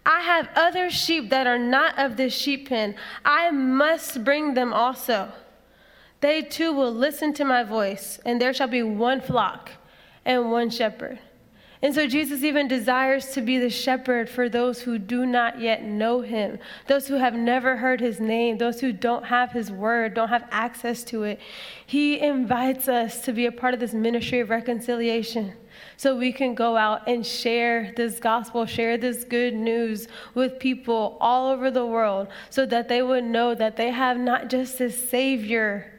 I 0.06 0.22
have 0.22 0.50
other 0.56 0.90
sheep 0.92 1.30
that 1.32 1.48
are 1.48 1.58
not 1.58 1.98
of 1.98 2.16
this 2.16 2.34
sheep 2.34 2.70
pen. 2.70 2.96
I 3.26 3.52
must 3.52 4.24
bring 4.24 4.54
them 4.54 4.72
also. 4.72 5.32
They 6.22 6.42
too 6.42 6.72
will 6.72 6.94
listen 6.94 7.34
to 7.34 7.44
my 7.44 7.64
voice, 7.64 8.20
and 8.24 8.40
there 8.40 8.54
shall 8.54 8.68
be 8.68 8.84
one 8.84 9.20
flock 9.20 9.72
and 10.24 10.52
one 10.52 10.70
shepherd. 10.70 11.20
And 11.84 11.94
so 11.94 12.08
Jesus 12.08 12.44
even 12.44 12.70
desires 12.70 13.32
to 13.32 13.42
be 13.42 13.58
the 13.58 13.70
shepherd 13.70 14.30
for 14.30 14.48
those 14.48 14.80
who 14.80 14.98
do 14.98 15.26
not 15.26 15.60
yet 15.60 15.84
know 15.84 16.22
him, 16.22 16.58
those 16.88 17.10
who 17.10 17.16
have 17.16 17.34
never 17.34 17.76
heard 17.76 18.00
his 18.00 18.22
name, 18.22 18.58
those 18.58 18.80
who 18.80 18.94
don't 18.94 19.26
have 19.26 19.52
his 19.52 19.70
word, 19.70 20.14
don't 20.14 20.30
have 20.30 20.48
access 20.50 21.04
to 21.04 21.24
it. 21.24 21.42
He 21.86 22.22
invites 22.22 22.88
us 22.88 23.20
to 23.26 23.34
be 23.34 23.48
a 23.48 23.52
part 23.52 23.74
of 23.74 23.82
this 23.82 23.94
ministry 23.94 24.40
of 24.40 24.50
reconciliation 24.50 25.56
so 25.98 26.16
we 26.16 26.32
can 26.32 26.56
go 26.56 26.78
out 26.78 27.06
and 27.06 27.26
share 27.26 27.92
this 27.98 28.18
gospel, 28.18 28.66
share 28.66 28.98
this 28.98 29.26
good 29.26 29.54
news 29.54 30.08
with 30.36 30.60
people 30.60 31.18
all 31.20 31.52
over 31.52 31.70
the 31.70 31.86
world 31.86 32.30
so 32.50 32.66
that 32.66 32.88
they 32.88 33.04
would 33.04 33.26
know 33.26 33.54
that 33.54 33.76
they 33.76 33.92
have 33.92 34.18
not 34.18 34.50
just 34.50 34.80
a 34.80 34.90
savior, 34.90 35.92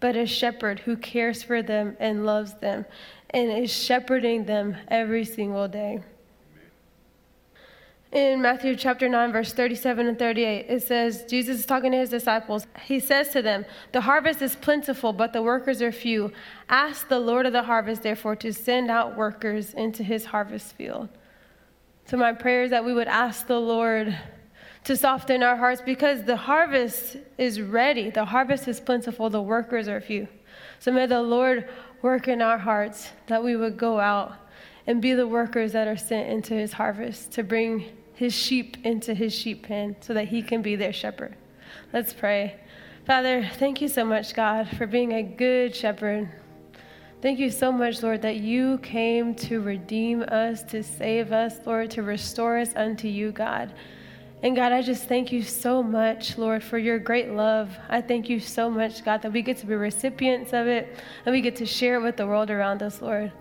but 0.00 0.16
a 0.16 0.24
shepherd 0.24 0.80
who 0.80 0.96
cares 0.96 1.42
for 1.42 1.62
them 1.62 1.94
and 2.00 2.24
loves 2.24 2.54
them 2.54 2.86
and 3.30 3.50
is 3.50 3.72
shepherding 3.72 4.44
them 4.44 4.76
every 4.88 5.24
single 5.24 5.68
day. 5.68 6.02
In 8.12 8.40
Matthew 8.40 8.76
chapter 8.76 9.08
9, 9.08 9.32
verse 9.32 9.52
37 9.52 10.06
and 10.06 10.18
38, 10.18 10.66
it 10.68 10.82
says, 10.82 11.24
Jesus 11.28 11.58
is 11.58 11.66
talking 11.66 11.90
to 11.90 11.98
his 11.98 12.08
disciples. 12.08 12.66
He 12.84 13.00
says 13.00 13.30
to 13.30 13.42
them, 13.42 13.66
The 13.92 14.00
harvest 14.00 14.40
is 14.40 14.54
plentiful, 14.54 15.12
but 15.12 15.32
the 15.32 15.42
workers 15.42 15.82
are 15.82 15.92
few. 15.92 16.32
Ask 16.68 17.08
the 17.08 17.18
Lord 17.18 17.46
of 17.46 17.52
the 17.52 17.64
harvest, 17.64 18.02
therefore, 18.02 18.36
to 18.36 18.52
send 18.52 18.90
out 18.90 19.16
workers 19.16 19.74
into 19.74 20.04
his 20.04 20.24
harvest 20.24 20.74
field. 20.76 21.08
So, 22.06 22.16
my 22.16 22.32
prayer 22.32 22.62
is 22.62 22.70
that 22.70 22.84
we 22.84 22.94
would 22.94 23.08
ask 23.08 23.48
the 23.48 23.60
Lord 23.60 24.16
to 24.84 24.96
soften 24.96 25.42
our 25.42 25.56
hearts 25.56 25.82
because 25.84 26.22
the 26.22 26.36
harvest 26.36 27.16
is 27.36 27.60
ready. 27.60 28.10
The 28.10 28.24
harvest 28.24 28.68
is 28.68 28.80
plentiful, 28.80 29.28
the 29.28 29.42
workers 29.42 29.88
are 29.88 30.00
few. 30.00 30.28
So, 30.78 30.92
may 30.92 31.06
the 31.06 31.20
Lord 31.20 31.68
work 32.02 32.28
in 32.28 32.42
our 32.42 32.58
hearts 32.58 33.10
that 33.26 33.42
we 33.42 33.56
would 33.56 33.76
go 33.76 33.98
out 33.98 34.34
and 34.86 35.02
be 35.02 35.12
the 35.14 35.26
workers 35.26 35.72
that 35.72 35.88
are 35.88 35.96
sent 35.96 36.28
into 36.28 36.54
his 36.54 36.72
harvest 36.72 37.32
to 37.32 37.42
bring 37.42 37.96
his 38.14 38.34
sheep 38.34 38.76
into 38.84 39.14
his 39.14 39.34
sheep 39.34 39.66
pen 39.66 39.96
so 40.00 40.14
that 40.14 40.28
he 40.28 40.42
can 40.42 40.62
be 40.62 40.76
their 40.76 40.92
shepherd. 40.92 41.36
Let's 41.92 42.12
pray. 42.12 42.60
Father, 43.06 43.48
thank 43.58 43.80
you 43.80 43.88
so 43.88 44.04
much, 44.04 44.34
God, 44.34 44.68
for 44.68 44.86
being 44.86 45.12
a 45.12 45.22
good 45.22 45.74
shepherd. 45.74 46.28
Thank 47.22 47.38
you 47.38 47.50
so 47.50 47.72
much, 47.72 48.02
Lord, 48.02 48.22
that 48.22 48.36
you 48.36 48.78
came 48.78 49.34
to 49.36 49.60
redeem 49.60 50.22
us, 50.22 50.62
to 50.64 50.82
save 50.82 51.32
us, 51.32 51.58
Lord, 51.64 51.90
to 51.92 52.02
restore 52.02 52.58
us 52.58 52.74
unto 52.74 53.08
you, 53.08 53.32
God. 53.32 53.72
And 54.42 54.54
God, 54.54 54.70
I 54.70 54.82
just 54.82 55.04
thank 55.04 55.32
you 55.32 55.42
so 55.42 55.82
much, 55.82 56.36
Lord, 56.36 56.62
for 56.62 56.78
your 56.78 56.98
great 56.98 57.30
love. 57.30 57.76
I 57.88 58.02
thank 58.02 58.28
you 58.28 58.38
so 58.38 58.68
much, 58.70 59.04
God, 59.04 59.22
that 59.22 59.32
we 59.32 59.40
get 59.42 59.56
to 59.58 59.66
be 59.66 59.74
recipients 59.74 60.52
of 60.52 60.66
it 60.66 60.98
and 61.24 61.32
we 61.32 61.40
get 61.40 61.56
to 61.56 61.66
share 61.66 61.96
it 61.96 62.02
with 62.02 62.16
the 62.16 62.26
world 62.26 62.50
around 62.50 62.82
us, 62.82 63.00
Lord. 63.00 63.32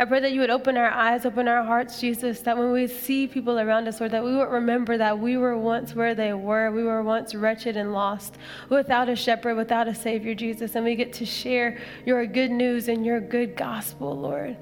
I 0.00 0.06
pray 0.06 0.20
that 0.20 0.32
you 0.32 0.40
would 0.40 0.50
open 0.50 0.78
our 0.78 0.90
eyes, 0.90 1.26
open 1.26 1.46
our 1.46 1.62
hearts, 1.62 2.00
Jesus, 2.00 2.40
that 2.40 2.56
when 2.56 2.72
we 2.72 2.86
see 2.86 3.26
people 3.26 3.60
around 3.60 3.86
us, 3.86 4.00
Lord, 4.00 4.12
that 4.12 4.24
we 4.24 4.34
would 4.34 4.48
remember 4.48 4.96
that 4.96 5.18
we 5.18 5.36
were 5.36 5.58
once 5.58 5.94
where 5.94 6.14
they 6.14 6.32
were. 6.32 6.70
We 6.70 6.82
were 6.82 7.02
once 7.02 7.34
wretched 7.34 7.76
and 7.76 7.92
lost, 7.92 8.38
without 8.70 9.10
a 9.10 9.14
shepherd, 9.14 9.56
without 9.56 9.88
a 9.88 9.94
Savior, 9.94 10.34
Jesus. 10.34 10.74
And 10.74 10.86
we 10.86 10.96
get 10.96 11.12
to 11.14 11.26
share 11.26 11.78
your 12.06 12.24
good 12.24 12.50
news 12.50 12.88
and 12.88 13.04
your 13.04 13.20
good 13.20 13.56
gospel, 13.56 14.18
Lord, 14.18 14.56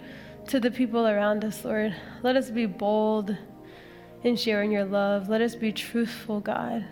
to 0.49 0.59
the 0.59 0.73
people 0.73 1.07
around 1.07 1.45
us, 1.45 1.65
Lord. 1.65 1.95
Let 2.25 2.35
us 2.35 2.51
be 2.51 2.67
bold 2.67 3.37
in 4.25 4.37
sharing 4.37 4.71
your 4.71 4.85
love. 4.85 5.29
Let 5.29 5.41
us 5.41 5.55
be 5.55 5.73
truthful, 5.73 6.41
God. 6.41 6.85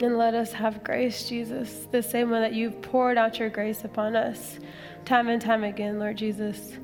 And 0.00 0.18
let 0.18 0.34
us 0.34 0.52
have 0.52 0.84
grace, 0.84 1.28
Jesus, 1.28 1.88
the 1.90 2.02
same 2.02 2.30
way 2.30 2.40
that 2.40 2.52
you've 2.52 2.82
poured 2.82 3.16
out 3.16 3.38
your 3.38 3.48
grace 3.48 3.84
upon 3.84 4.14
us 4.14 4.58
time 5.06 5.28
and 5.28 5.40
time 5.40 5.64
again, 5.64 5.98
Lord 5.98 6.18
Jesus. 6.18 6.76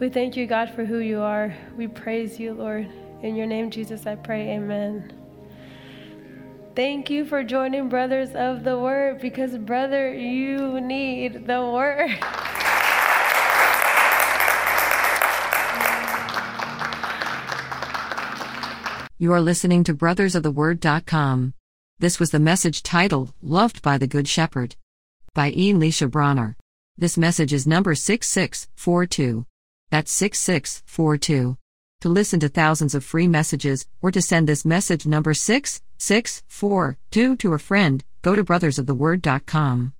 We 0.00 0.08
thank 0.08 0.36
you, 0.36 0.46
God, 0.46 0.70
for 0.70 0.84
who 0.84 0.98
you 0.98 1.20
are. 1.20 1.54
We 1.76 1.86
praise 1.86 2.40
you, 2.40 2.54
Lord. 2.54 2.88
In 3.22 3.36
your 3.36 3.46
name, 3.46 3.70
Jesus, 3.70 4.06
I 4.06 4.16
pray, 4.16 4.50
amen. 4.56 5.12
Thank 6.74 7.08
you 7.08 7.24
for 7.24 7.42
joining 7.44 7.88
Brothers 7.88 8.34
of 8.34 8.64
the 8.64 8.78
Word 8.78 9.20
because, 9.20 9.56
brother, 9.56 10.12
you 10.12 10.80
need 10.80 11.46
the 11.46 11.62
Word. 11.62 12.18
You 19.18 19.32
are 19.32 19.40
listening 19.40 19.82
to 19.84 19.94
brothersoftheword.com. 19.94 21.54
This 21.98 22.20
was 22.20 22.32
the 22.32 22.38
message 22.38 22.82
titled, 22.82 23.32
Loved 23.40 23.80
by 23.80 23.96
the 23.96 24.06
Good 24.06 24.28
Shepherd, 24.28 24.76
by 25.32 25.54
Elisha 25.56 26.06
Bronner. 26.06 26.54
This 26.98 27.16
message 27.16 27.54
is 27.54 27.66
number 27.66 27.94
6642. 27.94 29.46
That's 29.90 30.12
6642. 30.12 31.56
To 32.02 32.08
listen 32.10 32.40
to 32.40 32.50
thousands 32.50 32.94
of 32.94 33.04
free 33.04 33.26
messages, 33.26 33.86
or 34.02 34.10
to 34.10 34.20
send 34.20 34.46
this 34.46 34.66
message 34.66 35.06
number 35.06 35.32
6642 35.32 37.36
to 37.36 37.54
a 37.54 37.58
friend, 37.58 38.04
go 38.20 38.34
to 38.34 38.44
brothersoftheword.com. 38.44 39.94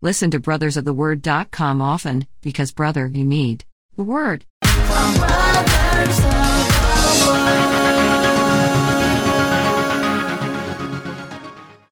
Listen 0.00 0.30
to 0.30 0.38
brothersoftheword.com 0.38 1.82
often 1.82 2.28
because, 2.40 2.70
brother, 2.72 3.08
you 3.08 3.24
need 3.24 3.64
the 3.96 4.04
word. 4.04 4.44
Brothers 4.62 6.20
of 6.20 6.47